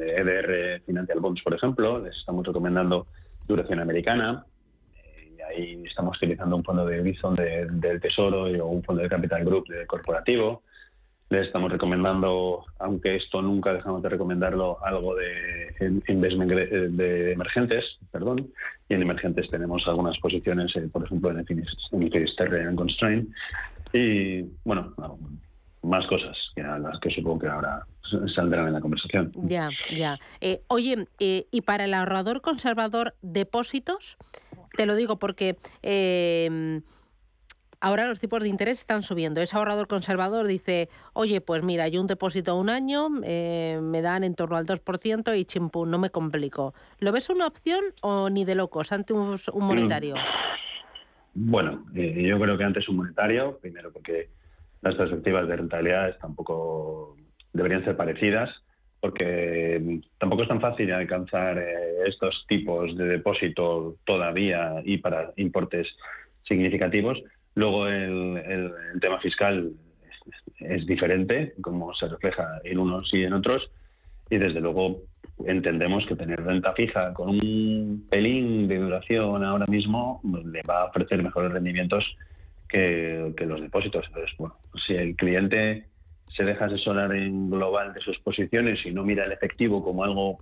[0.00, 1.98] EDR Financial Bonds, por ejemplo.
[1.98, 3.08] Les estamos recomendando
[3.48, 4.44] duración americana.
[4.94, 9.44] Eh, ahí estamos utilizando un fondo de Bison del Tesoro o un fondo de Capital
[9.44, 10.62] Group de corporativo.
[11.28, 18.52] Les estamos recomendando, aunque esto nunca dejamos de recomendarlo, algo de investment de emergentes, perdón.
[18.88, 23.28] Y en emergentes tenemos algunas posiciones, por ejemplo, en Finisterre en Constraint
[23.94, 24.92] y bueno,
[25.82, 27.86] más cosas que las que supongo que ahora
[28.34, 29.32] saldrán en la conversación.
[29.34, 30.18] Ya, ya.
[30.40, 34.16] Eh, oye, eh, ¿y para el ahorrador conservador depósitos?
[34.76, 36.80] Te lo digo porque eh,
[37.80, 39.40] ahora los tipos de interés están subiendo.
[39.40, 44.24] Ese ahorrador conservador dice, oye, pues mira, yo un depósito a un año me dan
[44.24, 46.74] en torno al 2% y chimpú, no me complico.
[46.98, 50.16] ¿Lo ves una opción o ni de locos ante un, un monetario?
[51.34, 54.28] Bueno, eh, yo creo que antes un monetario, primero porque
[54.82, 57.16] las perspectivas de rentabilidad tampoco
[57.52, 58.50] deberían ser parecidas,
[59.00, 65.88] porque tampoco es tan fácil alcanzar eh, estos tipos de depósito todavía y para importes
[66.46, 67.22] significativos.
[67.54, 69.72] Luego el, tema fiscal
[70.60, 73.70] es, diferente, como se refleja en unos y en otros,
[74.30, 75.02] y desde luego
[75.46, 80.84] entendemos que tener renta fija con un pelín de duración ahora mismo le va a
[80.86, 82.04] ofrecer mejores rendimientos
[82.68, 84.04] que, los depósitos.
[84.08, 85.86] Entonces, bueno, si el cliente
[86.36, 90.38] se deja asesorar en global de sus posiciones y no mira el efectivo como algo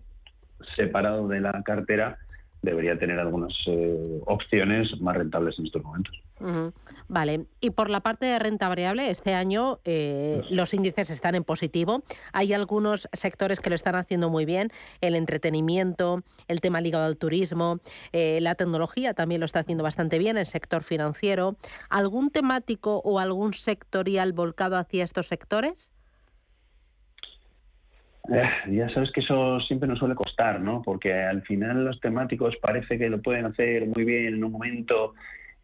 [0.76, 2.18] separado de la cartera,
[2.62, 6.22] debería tener algunas eh, opciones más rentables en estos momentos.
[7.08, 11.44] Vale, y por la parte de renta variable, este año eh, los índices están en
[11.44, 12.02] positivo.
[12.32, 17.16] Hay algunos sectores que lo están haciendo muy bien, el entretenimiento, el tema ligado al
[17.16, 17.80] turismo,
[18.12, 21.56] eh, la tecnología también lo está haciendo bastante bien, el sector financiero.
[21.90, 25.92] ¿Algún temático o algún sectorial volcado hacia estos sectores?
[28.32, 30.80] Eh, ya sabes que eso siempre nos suele costar, ¿no?
[30.82, 35.14] Porque al final los temáticos parece que lo pueden hacer muy bien en un momento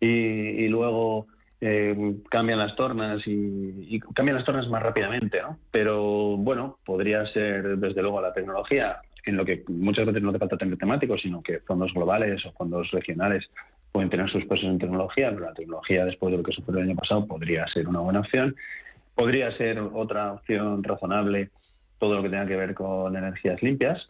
[0.01, 1.27] y, luego
[1.61, 5.59] eh, cambian las tornas y, cambian las tornas más rápidamente, ¿no?
[5.71, 10.39] Pero bueno, podría ser desde luego la tecnología, en lo que muchas veces no hace
[10.39, 13.45] falta tener temáticos, sino que fondos globales o fondos regionales
[13.93, 16.91] pueden tener sus pesos en tecnología, pero la tecnología después de lo que sucedió el
[16.91, 18.55] año pasado podría ser una buena opción.
[19.15, 21.51] Podría ser otra opción razonable
[21.99, 24.09] todo lo que tenga que ver con energías limpias,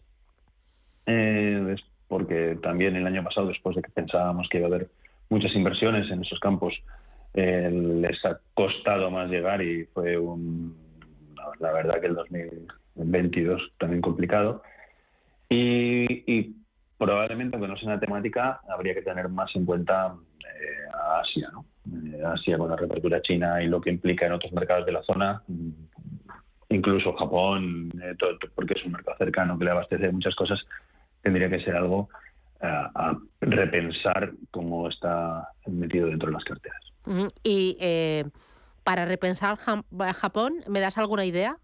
[1.06, 1.74] eh,
[2.06, 4.88] porque también el año pasado, después de que pensábamos que iba a haber
[5.28, 6.74] muchas inversiones en esos campos,
[7.34, 10.76] eh, les ha costado más llegar y fue un,
[11.60, 14.62] la verdad que el 2022 también complicado.
[15.48, 16.56] Y,
[16.98, 21.48] probablemente, aunque no sea una temática, habría que tener más en cuenta eh, a Asia,
[21.52, 21.64] ¿no?
[22.12, 25.02] Eh, Asia con la reapertura china y lo que implica en otros mercados de la
[25.02, 25.70] zona, mm,
[26.70, 27.90] incluso Japón,
[28.54, 30.60] porque es un mercado cercano que le abastece muchas cosas,
[31.22, 32.10] tendría que ser algo
[32.60, 36.80] a repensar cómo está metido dentro de las carteras.
[37.42, 37.76] Y
[38.84, 41.56] para repensar Japón, ¿me das alguna idea?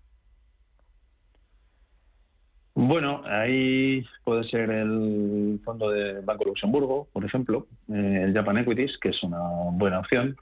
[2.74, 8.99] Bueno, ahí puede ser el fondo de Banco Luxemburgo, por ejemplo, eh, el Japan Equities,
[8.99, 9.38] que es una
[9.72, 10.36] buena opción.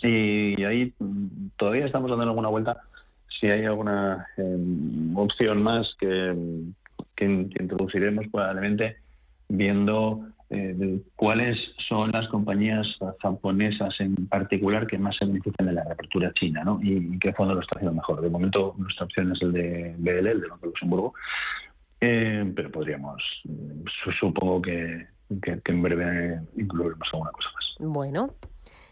[0.00, 2.80] Y ahí mm, todavía estamos dando alguna vuelta
[3.38, 6.34] si hay alguna em, opción más que,
[7.16, 8.96] que, introduciremos probablemente
[9.48, 12.86] viendo eh, cuáles son las compañías
[13.20, 16.80] japonesas en particular que más se benefician de la reapertura china ¿no?
[16.82, 18.20] y, qué fondo lo está haciendo mejor.
[18.20, 21.14] De momento nuestra opción es el de BL, el de Banco Luxemburgo,
[22.00, 23.22] eh, pero podríamos,
[24.18, 25.06] supongo que,
[25.42, 27.92] que, que en breve incluiremos alguna cosa más.
[27.92, 28.30] Bueno,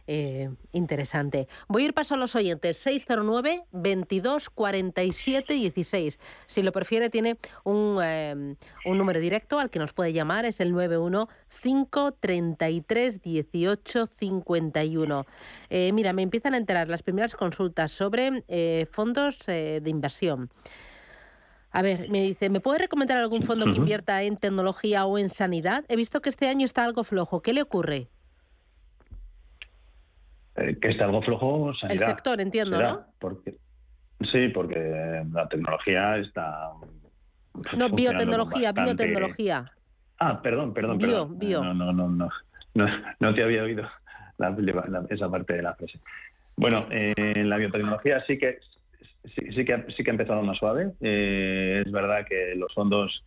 [0.07, 1.49] eh, interesante.
[1.69, 2.77] Voy a ir paso a los oyentes.
[2.79, 6.19] 609 22 47 16.
[6.47, 10.45] Si lo prefiere, tiene un, eh, un número directo al que nos puede llamar.
[10.45, 11.29] Es el 91
[11.63, 15.27] 533 18 51.
[15.93, 20.51] mira, me empiezan a enterar las primeras consultas sobre eh, fondos de inversión.
[21.77, 25.29] A ver, me dice, ¿me puede recomendar algún fondo que invierta en tecnología o en
[25.29, 25.85] sanidad?
[25.89, 27.43] He visto que este año está algo flojo.
[27.43, 28.09] ¿Qué le ocurre?
[30.57, 33.07] Eh, que está algo flojo El sector, entiendo, ¿no?
[33.19, 33.57] Porque,
[34.33, 36.71] sí, porque la tecnología está...
[37.77, 39.71] No, biotecnología, biotecnología.
[40.19, 41.39] Ah, perdón, perdón, bio, perdón.
[41.39, 41.65] Bio.
[41.65, 42.29] No, no, no, no,
[43.21, 43.85] no, te había oído
[45.09, 45.99] esa parte de la frase.
[46.57, 48.59] Bueno, eh, la biotecnología sí que
[49.35, 50.93] sí, que, sí que ha empezado más suave.
[51.01, 53.25] Eh, es verdad que los fondos,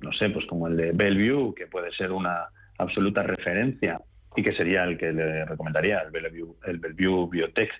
[0.00, 4.00] no sé, pues como el de Bellevue, que puede ser una absoluta referencia
[4.36, 7.70] y que sería el que le recomendaría, el Bellevue, el Bellevue Biotech,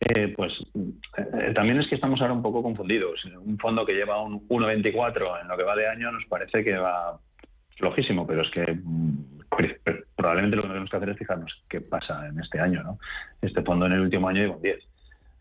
[0.00, 3.22] eh, pues eh, también es que estamos ahora un poco confundidos.
[3.44, 6.76] Un fondo que lleva un 1,24 en lo que va de año nos parece que
[6.76, 7.18] va
[7.76, 9.42] flojísimo, pero es que mm,
[10.16, 12.82] probablemente lo que tenemos que hacer es fijarnos qué pasa en este año.
[12.82, 12.98] ¿no?
[13.42, 14.78] Este fondo en el último año lleva un 10.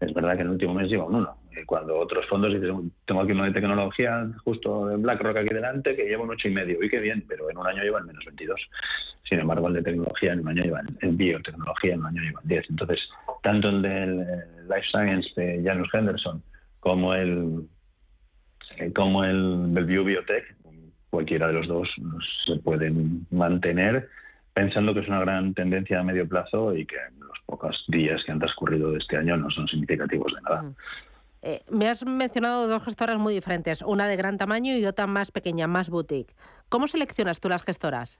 [0.02, 3.22] Es verdad que en el último mes lleva un 1 cuando otros fondos dicen, tengo
[3.22, 6.84] aquí uno de tecnología, justo en BlackRock aquí delante, que lleva un ocho y medio,
[6.84, 8.60] y qué bien, pero en un año lleva el menos 22.
[9.28, 12.42] Sin embargo, el de tecnología en un año lleva, el biotecnología en un año lleva
[12.42, 12.70] el 10.
[12.70, 13.00] Entonces,
[13.44, 14.18] tanto el del
[14.68, 16.44] Life Science de Janus Henderson
[16.80, 17.68] como el
[18.78, 20.56] eh, como el Bellevue Biotech,
[21.10, 21.90] cualquiera de los dos
[22.46, 24.08] se pueden mantener
[24.54, 28.32] pensando que es una gran tendencia a medio plazo y que los pocos días que
[28.32, 30.72] han transcurrido de este año no son significativos de nada.
[31.42, 35.32] Eh, me has mencionado dos gestoras muy diferentes, una de gran tamaño y otra más
[35.32, 36.34] pequeña, más boutique.
[36.68, 38.20] ¿Cómo seleccionas tú las gestoras?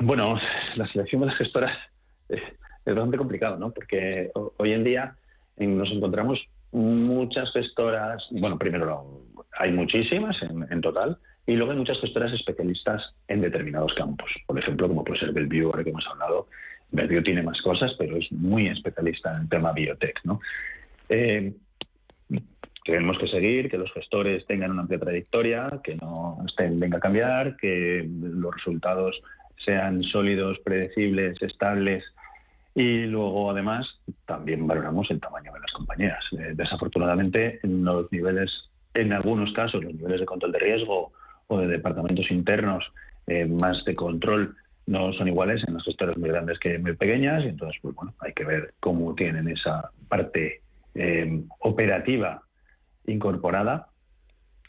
[0.00, 0.38] Bueno,
[0.76, 1.76] la selección de las gestoras
[2.28, 2.40] es,
[2.86, 3.70] bastante complicado, ¿no?
[3.70, 5.14] Porque hoy en día
[5.58, 6.40] nos encontramos
[6.72, 9.22] muchas gestoras, bueno, primero
[9.58, 14.30] hay muchísimas en, total, y luego hay muchas gestoras especialistas en determinados campos.
[14.46, 16.48] Por ejemplo, como puede ser Bellevue, ahora que hemos hablado.
[16.92, 20.40] Bellevue tiene más cosas, pero es muy especialista en el tema biotech, ¿no?
[21.10, 21.52] Eh,
[22.84, 27.00] tenemos que seguir, que los gestores tengan una amplia trayectoria, que no estén, venga a
[27.00, 29.20] cambiar, que los resultados
[29.64, 32.02] sean sólidos, predecibles, estables
[32.74, 33.86] y luego además
[34.26, 36.24] también valoramos el tamaño de las compañías.
[36.32, 38.50] Eh, desafortunadamente en los niveles,
[38.94, 41.12] en algunos casos, los niveles de control de riesgo
[41.48, 42.84] o de departamentos internos
[43.26, 44.56] eh, más de control
[44.86, 48.14] no son iguales en las gestoras muy grandes que muy pequeñas y entonces pues bueno
[48.20, 50.62] hay que ver cómo tienen esa parte
[50.94, 52.42] eh, operativa
[53.06, 53.88] incorporada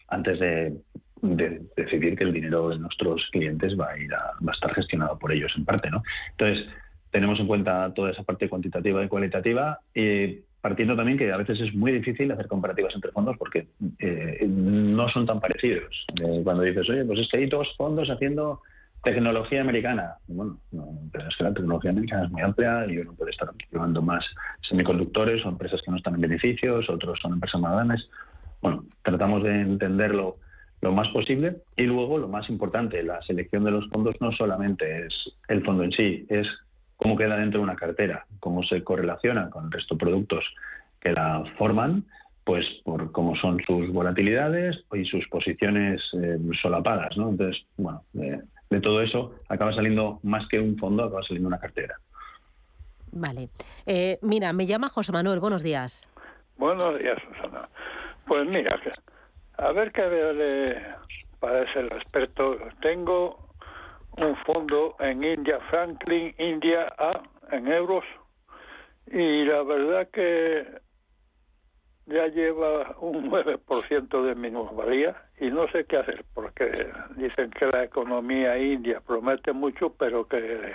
[0.08, 0.74] antes de,
[1.22, 5.20] decidir que el dinero de nuestros clientes va a ir a, va a estar gestionado
[5.20, 6.02] por ellos en parte, ¿no?
[6.32, 6.68] Entonces
[7.12, 11.60] tenemos en cuenta toda esa parte cuantitativa y cualitativa y partiendo también que a veces
[11.60, 13.68] es muy difícil hacer comparativas entre fondos porque
[14.00, 16.06] eh, no son tan parecidos.
[16.24, 18.62] Eh, cuando dices, oye, pues es que hay dos fondos haciendo
[19.04, 20.18] Tecnología americana.
[20.28, 20.60] Bueno,
[21.28, 24.24] es que la tecnología americana es muy amplia y uno puede estar llevando más
[24.68, 28.10] semiconductores o empresas que no están en beneficios, otros son empresas más grandes.
[28.62, 30.38] Bueno, tratamos de entenderlo
[30.82, 34.96] lo más posible y luego lo más importante, la selección de los fondos no solamente
[34.96, 35.14] es
[35.48, 36.48] el fondo en sí, es
[36.98, 40.44] cómo queda dentro de una cartera, cómo se correlaciona con el resto de productos
[41.00, 42.06] que la forman,
[42.44, 47.30] pues por cómo son sus volatilidades y sus posiciones eh, solapadas, ¿no?
[47.30, 51.96] Entonces, bueno, de todo eso acaba saliendo más que un fondo, acaba saliendo una cartera.
[53.12, 53.50] Vale.
[53.86, 56.08] Eh, mira, me llama José Manuel, buenos días.
[56.58, 57.68] Buenos días, Susana.
[58.26, 58.80] Pues mira,
[59.58, 60.82] a ver qué veo de
[61.40, 62.58] para ser el experto.
[62.82, 63.50] Tengo
[64.18, 67.22] un fondo en India, Franklin India A,
[67.52, 68.06] en euros,
[69.08, 70.66] y la verdad que
[72.06, 77.84] ya lleva un 9% de minusvalía y no sé qué hacer porque dicen que la
[77.84, 80.74] economía india promete mucho, pero que,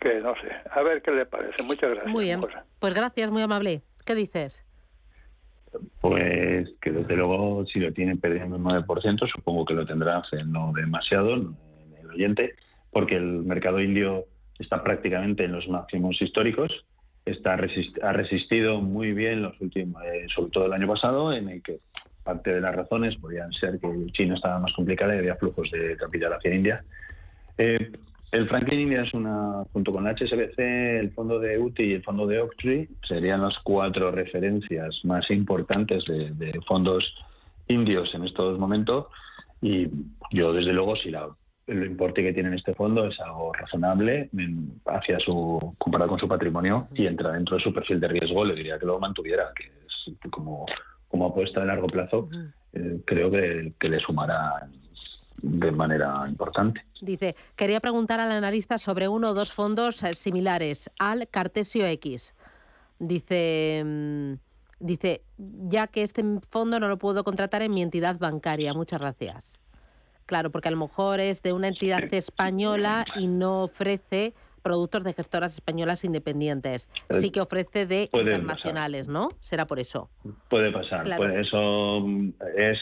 [0.00, 0.48] que no sé.
[0.70, 1.62] A ver qué le parece.
[1.62, 2.12] Muchas gracias.
[2.12, 2.40] Muy bien.
[2.80, 3.82] Pues gracias, muy amable.
[4.04, 4.62] ¿Qué dices?
[6.00, 10.72] Pues que desde luego si lo tiene perdiendo un 9%, supongo que lo tendrá no
[10.72, 12.54] demasiado el oyente,
[12.90, 14.24] porque el mercado indio
[14.58, 16.72] está prácticamente en los máximos históricos,
[17.26, 21.62] está ha resistido muy bien los últimos, eh, sobre todo el año pasado, en el
[21.62, 21.78] que
[22.22, 25.96] parte de las razones podrían ser que China estaba más complicada y había flujos de
[25.96, 26.84] capital hacia India.
[27.58, 27.92] Eh,
[28.32, 32.02] el Franklin India es una, junto con la HSBC, el fondo de UTI y el
[32.02, 37.14] fondo de Oaktree, serían las cuatro referencias más importantes de, fondos
[37.68, 39.06] indios en estos momentos.
[39.62, 39.88] Y
[40.32, 41.28] yo, desde luego, si la,
[41.66, 44.30] el importe que tiene este fondo es algo razonable
[44.86, 48.54] hacia su comparado con su patrimonio y entra dentro de su perfil de riesgo, le
[48.54, 50.66] diría que lo mantuviera, que es como,
[51.08, 52.28] como apuesta de largo plazo,
[52.72, 54.68] eh, creo que, que le sumará
[55.42, 56.84] de manera importante.
[57.00, 62.34] Dice, quería preguntar al analista sobre uno o dos fondos eh, similares al Cartesio X.
[62.98, 64.32] Dice, mm,
[64.80, 68.72] dice, ya que este fondo no lo puedo contratar en mi entidad bancaria.
[68.72, 69.58] Muchas gracias.
[70.26, 75.12] Claro, porque a lo mejor es de una entidad española y no ofrece productos de
[75.12, 76.90] gestoras españolas independientes.
[77.10, 79.28] Sí que ofrece de internacionales, ¿no?
[79.40, 80.10] Será por eso.
[80.48, 81.06] Puede pasar.
[81.38, 82.78] eso mm, es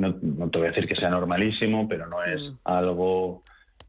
[0.00, 2.56] no, te voy a decir que sea normalísimo, pero no es mm.
[2.64, 3.42] algo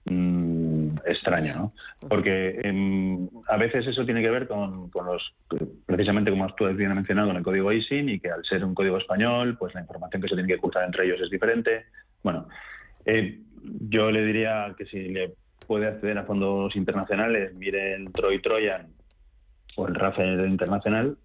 [0.05, 1.73] mm, extraño, ¿no?
[2.07, 5.33] Porque em, a veces eso tiene que ver con, los,
[5.85, 8.75] precisamente como tú has bien mencionado, con el código ISIN y que al ser un
[8.75, 11.85] código español, pues la información que se tiene que ocultar entre ellos es diferente.
[12.23, 12.47] Bueno,
[13.05, 15.33] eh, yo le diría que si le
[15.67, 18.87] puede acceder a fondos internacionales, mire el Troy Troyan
[19.75, 21.17] o el RAFE Internacional,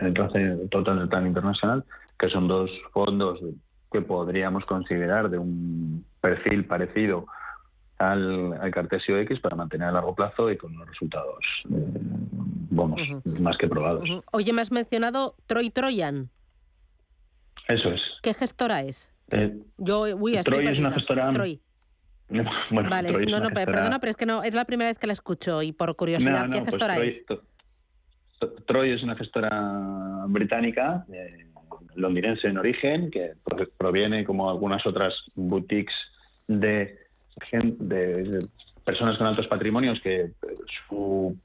[0.00, 1.84] el RAFE Total Internacional,
[2.18, 3.38] que son dos fondos
[3.92, 7.26] que podríamos considerar de un perfil parecido
[7.98, 11.86] al, Cartesio X para mantener a largo plazo y con unos resultados, eh,
[12.70, 13.00] vamos,
[13.40, 14.08] más que probados.
[14.32, 16.28] Oye, me has mencionado Troy Troyan.
[17.68, 18.00] Eso es.
[18.22, 19.10] ¿Qué gestora es?
[19.32, 21.32] Eh, Yo, uy, estoy Troy es una gestora...
[21.32, 21.60] Troy.
[22.70, 25.62] vale, no, no, perdona, pero es que no, es la primera vez que la escucho
[25.62, 27.24] y por curiosidad, ¿qué pues gestora es?
[28.66, 31.46] Troy es una gestora británica eh,
[31.94, 33.34] londinense en origen, que
[33.78, 35.94] proviene como algunas otras boutiques
[36.46, 36.98] de,
[37.52, 38.38] de
[38.84, 40.32] personas con altos patrimonios que
[40.88, 41.36] su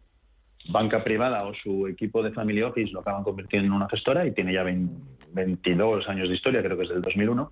[0.69, 4.31] banca privada o su equipo de family office lo acaban convirtiendo en una gestora y
[4.31, 7.51] tiene ya 22 años de historia, creo que es del 2001,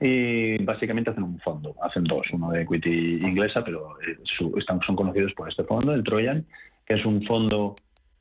[0.00, 4.16] y básicamente hacen un fondo, hacen dos, uno de equity inglesa, pero eh,
[4.56, 6.46] están, son conocidos por este fondo, el Trojan,
[6.86, 7.74] que es un fondo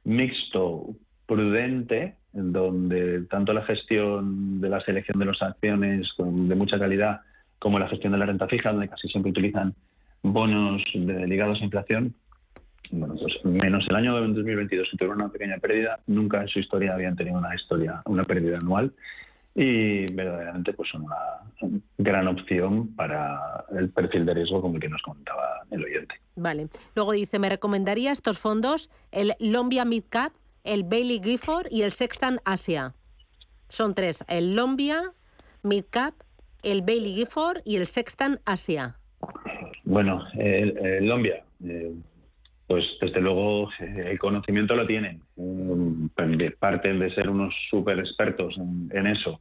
[0.03, 0.87] mixto,
[1.25, 7.21] prudente, en donde tanto la gestión de la selección de las acciones de mucha calidad
[7.59, 9.73] como la gestión de la renta fija, donde casi siempre utilizan
[10.23, 12.13] bonos ligados a inflación,
[12.91, 16.93] bueno, pues menos el año 2022 que tuvieron una pequeña pérdida, nunca en su historia
[16.93, 18.93] habían tenido una historia, una pérdida anual
[19.55, 21.15] y verdaderamente pues son una
[21.97, 26.15] gran opción para el perfil de riesgo como el que nos comentaba el oyente.
[26.35, 26.67] Vale.
[26.95, 30.33] Luego dice, me recomendaría estos fondos, el Lombia Mid Cap,
[30.63, 32.93] el Bailey Gifford y el Sextan Asia.
[33.69, 35.11] Son tres, el Lombia,
[35.63, 36.13] Midcap,
[36.63, 38.95] el Bailey Gifford y el Sextan Asia.
[39.83, 41.93] Bueno, el, Lombia, eh,
[42.67, 45.21] pues desde luego eh, el conocimiento lo tienen.
[45.37, 46.07] Mm,
[46.59, 49.39] parten de ser unos súper expertos en, eso.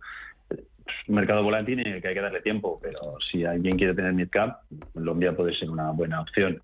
[1.09, 4.63] mercado volátil en el que hay que darle tiempo, pero si alguien quiere tener midcap,
[4.95, 6.63] Lombia puede ser una buena opción.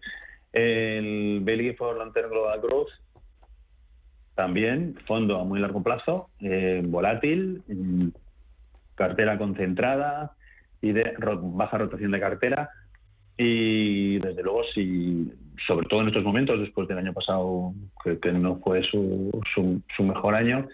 [0.52, 2.90] El Bailey Gifford Long Term Global Growth
[4.34, 7.62] también, fondo a muy largo plazo, eh, volátil,
[8.94, 10.32] cartera concentrada
[10.80, 12.70] y de baja rotación de cartera.
[13.36, 15.32] Y desde luego, si,
[15.66, 17.72] sobre todo en estos momentos, después del año pasado,
[18.20, 20.68] que, no fue su, su, mejor año,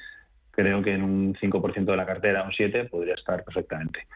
[0.51, 4.07] creo que en un 5% de la cartera, un 7%, podría estar perfectamente.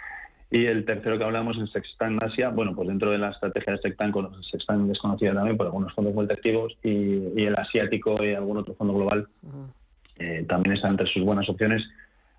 [0.50, 3.78] Y el tercero que hablamos en Sextan Asia, bueno, pues dentro de la estrategia de
[3.78, 4.12] Sextan,
[4.50, 8.92] Sextan desconocida también por algunos fondos muy activos y, el asiático y algún otro fondo
[8.92, 9.28] global
[10.18, 11.82] eh, también están entre sus buenas opciones.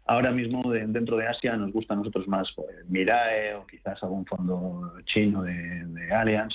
[0.06, 4.26] Ahora mismo dentro de Asia nos gusta a nosotros más pues, Mirae o quizás algún
[4.26, 6.54] fondo chino de, de Allianz,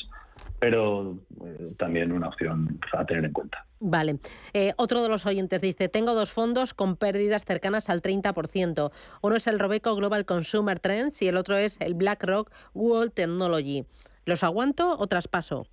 [0.59, 3.65] pero eh, también una opción a tener en cuenta.
[3.81, 4.19] Vale.
[4.53, 8.91] Eh, otro de los oyentes dice, tengo dos fondos con pérdidas cercanas al 30%.
[9.23, 13.85] Uno es el Robeco Global Consumer Trends y el otro es el BlackRock World Technology.
[14.25, 15.67] ¿Los aguanto o traspaso?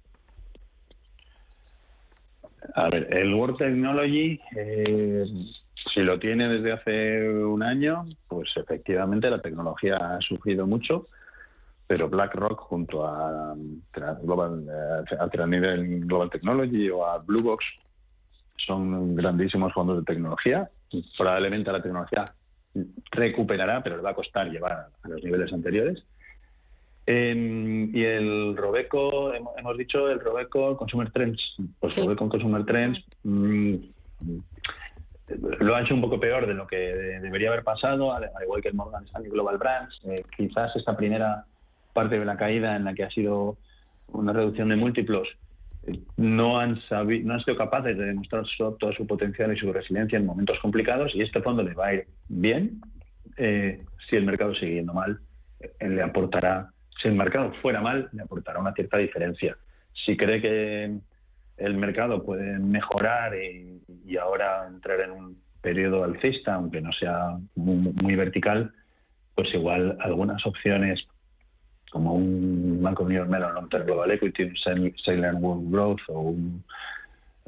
[2.76, 5.26] A ver, el World Technology, eh,
[5.94, 11.08] si lo tiene desde hace un año, pues efectivamente la tecnología ha sufrido mucho,
[11.88, 13.56] pero BlackRock junto a,
[14.22, 17.64] Global, eh, a nivel Global Technology o a Blue Box
[18.66, 20.70] son grandísimos fondos de tecnología.
[21.18, 22.26] Probablemente la tecnología
[23.12, 26.04] recuperará, pero le va a costar llevar a los niveles anteriores.
[27.08, 31.42] y el Robeco, hemos dicho el Robeco Consumer Trends.
[31.80, 33.76] Pues el Robeco Consumer Trends mm,
[35.60, 36.78] lo ha hecho un poco peor de lo que
[37.22, 40.00] debería haber pasado, al igual que el Morgan Stanley Global Brands.
[40.06, 41.46] Eh, quizás esta primera
[41.94, 43.58] parte de la caída en la que ha sido
[44.08, 45.28] una reducción de múltiplos
[46.18, 50.26] no han, no han sido capaces de demostrar todo su potencial y su resiliencia en
[50.26, 52.82] momentos complicados y este fondo le va a ir bien
[53.38, 55.20] eh, si el mercado sigue yendo mal
[55.60, 56.70] eh, le aportará
[57.02, 59.58] si el mercado fuera mal le aportará una cierta diferencia
[60.06, 60.98] si cree que
[61.58, 63.82] el mercado puede mejorar y,
[64.18, 68.72] ahora entrar en un periodo alcista aunque no sea muy vertical
[69.36, 71.06] pues igual algunas opciones
[71.92, 76.64] como un Banco Unión Mellon Long Term Global Equity, un Salient World Growth o un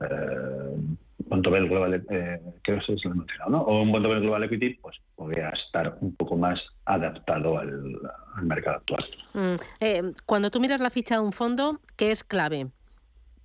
[0.02, 0.78] eh,
[1.26, 3.62] Bontobel Global, eh, creo lo mencionado, ¿no?
[3.64, 8.00] O un Bontobel Global Equity, pues podría estar un poco más adaptado al,
[8.44, 9.06] mercado actual.
[9.34, 12.68] Mm, eh, cuando tú miras la ficha de un fondo, ¿qué es clave?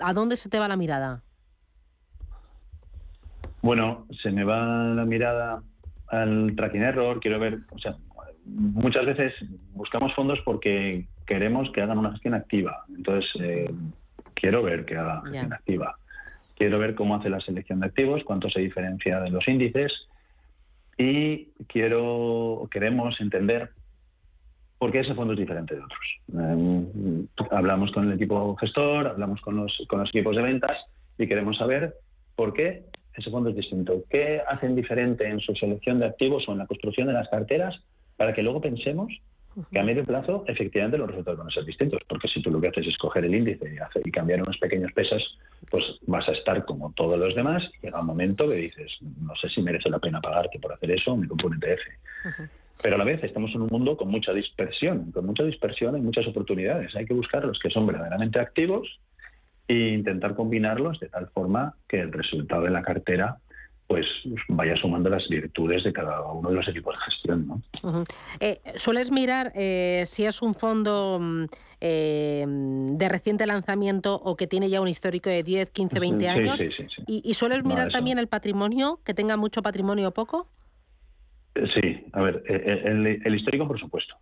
[0.03, 1.23] ¿A dónde se te va la mirada?
[3.63, 5.63] Bueno, se me va la mirada
[6.09, 7.97] al tracking error, quiero ver, o sea,
[8.45, 9.33] muchas veces
[9.73, 12.85] buscamos fondos porque queremos que hagan una gestión activa.
[12.89, 13.73] Entonces, eh,
[14.35, 15.97] quiero ver que haga gestión activa.
[16.57, 19.93] Quiero ver cómo hace la selección de activos, cuánto se diferencia de los índices
[20.99, 23.71] y quiero queremos entender
[24.83, 26.01] por qué ese fondo es diferente de otros.
[26.37, 30.77] Eh, hablamos con el equipo gestor, hablamos con los, con los equipos de ventas
[31.17, 31.95] y queremos saber
[32.35, 32.83] por qué
[33.15, 34.03] ese fondo es distinto.
[34.11, 37.81] ¿Qué hacen diferente en su selección de activos o en la construcción de las carteras
[38.17, 39.13] para que luego pensemos
[39.71, 42.61] que a medio plazo efectivamente los resultados van a ser distintos, porque si tú lo
[42.61, 43.73] que haces es coger el índice
[44.05, 45.39] y, cambiar unos pequeños pesos,
[45.71, 49.37] pues vas a estar como todos los demás, y llega un momento que dices, no
[49.37, 52.51] sé si merece la pena pagarte por hacer eso, me compro un ETF.
[52.81, 56.01] Pero a la vez estamos en un mundo con mucha dispersión, con mucha dispersión y
[56.01, 56.95] muchas oportunidades.
[56.97, 59.01] Hay que buscar los que son verdaderamente activos
[59.69, 63.39] e intentar combinarlos de tal forma que el resultado de la cartera
[63.93, 64.07] pues
[64.49, 67.47] vaya sumando las virtudes de cada uno de los equipos de gestión.
[67.47, 68.05] ¿no?
[68.41, 71.45] Eh, ¿Sueles mirar eh, si es un fondo mm,
[71.79, 76.59] eh, de reciente lanzamiento o que tiene ya un histórico de 10, 15, 20 años?
[76.59, 80.49] Sí, sí, sí, ¿Y, sueles mirar también el patrimonio, que tenga mucho patrimonio o poco?
[81.55, 84.17] Sí, a ver, el, histórico por supuesto.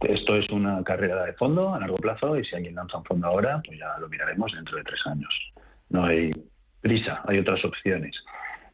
[0.00, 3.28] esto es una carrera de fondo a largo plazo y si alguien lanza un fondo
[3.28, 5.32] ahora, pues ya lo miraremos dentro de tres años.
[5.90, 6.32] No hay
[6.80, 8.16] prisa, hay otras opciones.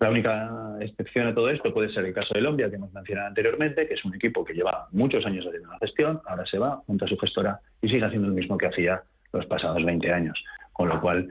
[0.01, 3.29] La única excepción a todo esto puede ser el caso de Lombia, que hemos mencionado
[3.29, 6.83] anteriormente, que es un equipo que lleva muchos años haciendo la gestión, ahora se va
[6.87, 9.03] junto a su gestora y sigue haciendo lo mismo que hacía
[9.33, 10.43] los pasados 20 años.
[10.73, 11.29] Con lo cual,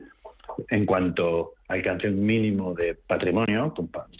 [0.70, 3.74] en cuanto alcance un mínimo de patrimonio,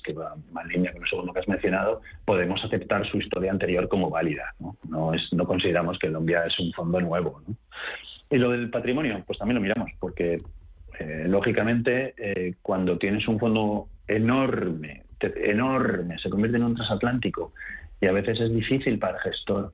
[0.04, 3.88] que va en línea con el segundo que has mencionado, podemos aceptar su historia anterior
[3.88, 4.54] como válida.
[4.60, 7.42] No, no, es, no consideramos que Lombia es un fondo nuevo.
[8.30, 10.38] Y lo del patrimonio, pues también lo miramos, porque
[11.00, 17.54] eh, lógicamente, eh, cuando tienes un fondo enorme, enorme, se convierte en un transatlántico
[18.02, 19.74] y a veces es difícil para el gestor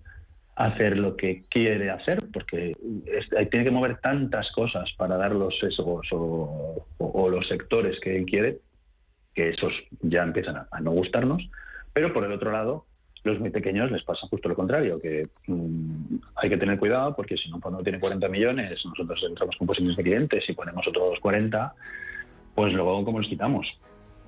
[0.59, 2.75] hacer lo que quiere hacer porque
[3.49, 6.85] tiene que mover tantas cosas para dar los sesgos o,
[7.29, 8.59] los sectores que quiere
[9.33, 11.49] que esos ya empiezan a no gustarnos.
[11.93, 12.85] Pero por el otro lado,
[13.23, 17.37] los muy pequeños les pasa justo lo contrario, que mm, hay que tener cuidado porque
[17.37, 21.21] si un fondo tiene 40 millones, nosotros entramos con posiciones de clientes y ponemos otros
[21.21, 21.73] 40,
[22.53, 23.65] pues luego ¿cómo los quitamos?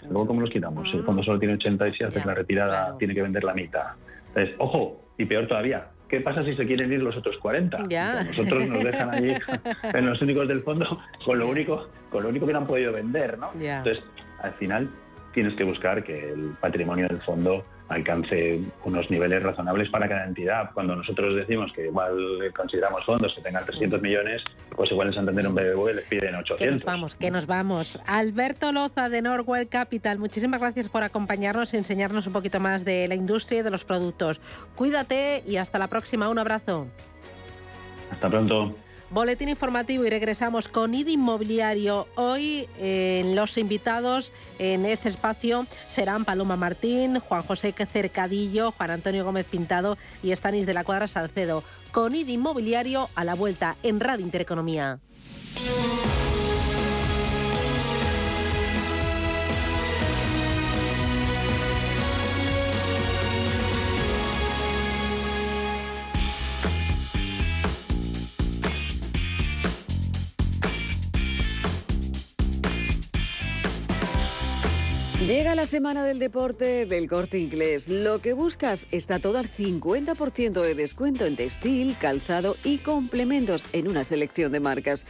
[0.03, 0.89] Luego ¿cómo los quitamos?
[0.89, 3.53] Si el fondo solo tiene 80 y si haces la retirada tiene que vender la
[3.53, 3.87] mitad.
[4.29, 7.85] Entonces, ojo, y peor todavía, ¿qué pasa si se quieren ir los otros 40?
[8.25, 9.33] Nosotros nos dejan allí
[9.93, 12.91] en los únicos del fondo con lo único, con lo único que no han podido
[12.91, 13.51] vender, ¿no?
[13.57, 14.03] Entonces,
[14.43, 14.89] al final
[15.33, 20.71] tienes que buscar que el patrimonio del fondo alcance unos niveles razonables para cada entidad.
[20.73, 22.15] Cuando nosotros decimos que igual
[22.55, 24.43] consideramos fondos que tengan 300 millones,
[24.75, 26.57] pues igual en Santander un BBV les piden 800.
[26.57, 27.99] Que nos vamos, que nos vamos.
[28.05, 33.07] Alberto Loza de Norwell Capital, muchísimas gracias por acompañarnos y enseñarnos un poquito más de
[33.07, 34.41] la industria y de los productos.
[34.75, 36.29] Cuídate y hasta la próxima.
[36.29, 36.87] Un abrazo.
[38.11, 38.75] Hasta pronto.
[39.11, 42.07] Boletín informativo y regresamos con ID Inmobiliario.
[42.15, 49.25] Hoy en los invitados en este espacio serán Paloma Martín, Juan José Cercadillo, Juan Antonio
[49.25, 51.61] Gómez Pintado y Estanis de la Cuadra Salcedo.
[51.91, 54.99] Con ID Inmobiliario a la vuelta en Radio Intereconomía.
[75.27, 77.87] Llega la semana del deporte del corte inglés.
[77.87, 83.87] Lo que buscas está todo al 50% de descuento en textil, calzado y complementos en
[83.87, 85.05] una selección de marcas.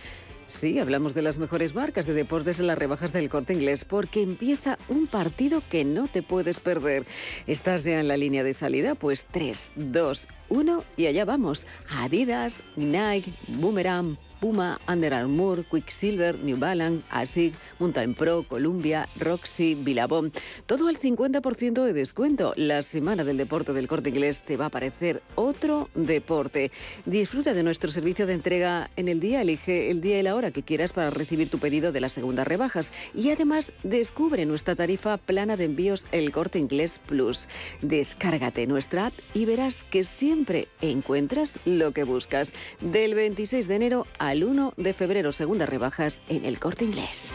[0.47, 4.22] Sí, hablamos de las mejores marcas de deportes en las rebajas del corte inglés porque
[4.22, 7.03] empieza un partido que no te puedes perder.
[7.47, 8.95] ¿Estás ya en la línea de salida?
[8.95, 11.66] Pues 3, 2, 1 y allá vamos.
[11.89, 14.18] Adidas, Nike, Boomerang.
[14.42, 20.32] Puma, Under Armour, Quicksilver, New Balance, ASIC, Mountain Pro, Columbia, Roxy, Billabong.
[20.66, 22.54] Todo al 50% de descuento.
[22.56, 26.72] La semana del deporte del corte inglés te va a parecer otro deporte.
[27.06, 29.42] Disfruta de nuestro servicio de entrega en el día.
[29.42, 32.48] Elige el día y la hora que quieras para recibir tu pedido de las segundas
[32.48, 32.92] rebajas.
[33.14, 37.48] Y además descubre nuestra tarifa plana de envíos El Corte Inglés Plus.
[37.82, 42.54] Descárgate nuestra app y verás que siempre encuentras lo que buscas.
[42.80, 47.34] Del 26 de enero a al 1 de febrero, segundas rebajas en el corte inglés.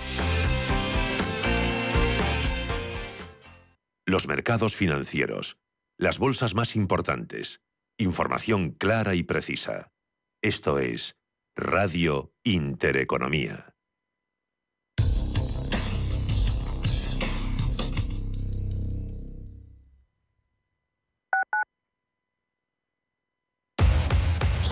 [4.07, 5.59] Los mercados financieros.
[5.99, 7.61] Las bolsas más importantes.
[7.99, 9.93] Información clara y precisa.
[10.43, 11.17] Esto es
[11.55, 13.76] Radio Intereconomía.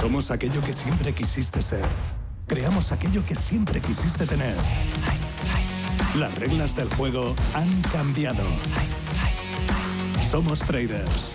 [0.04, 1.86] Somos aquello que siempre quisiste ser.
[2.46, 4.54] Creamos aquello que siempre quisiste tener.
[6.16, 8.44] Las reglas del juego han cambiado.
[10.22, 11.32] Somos traders.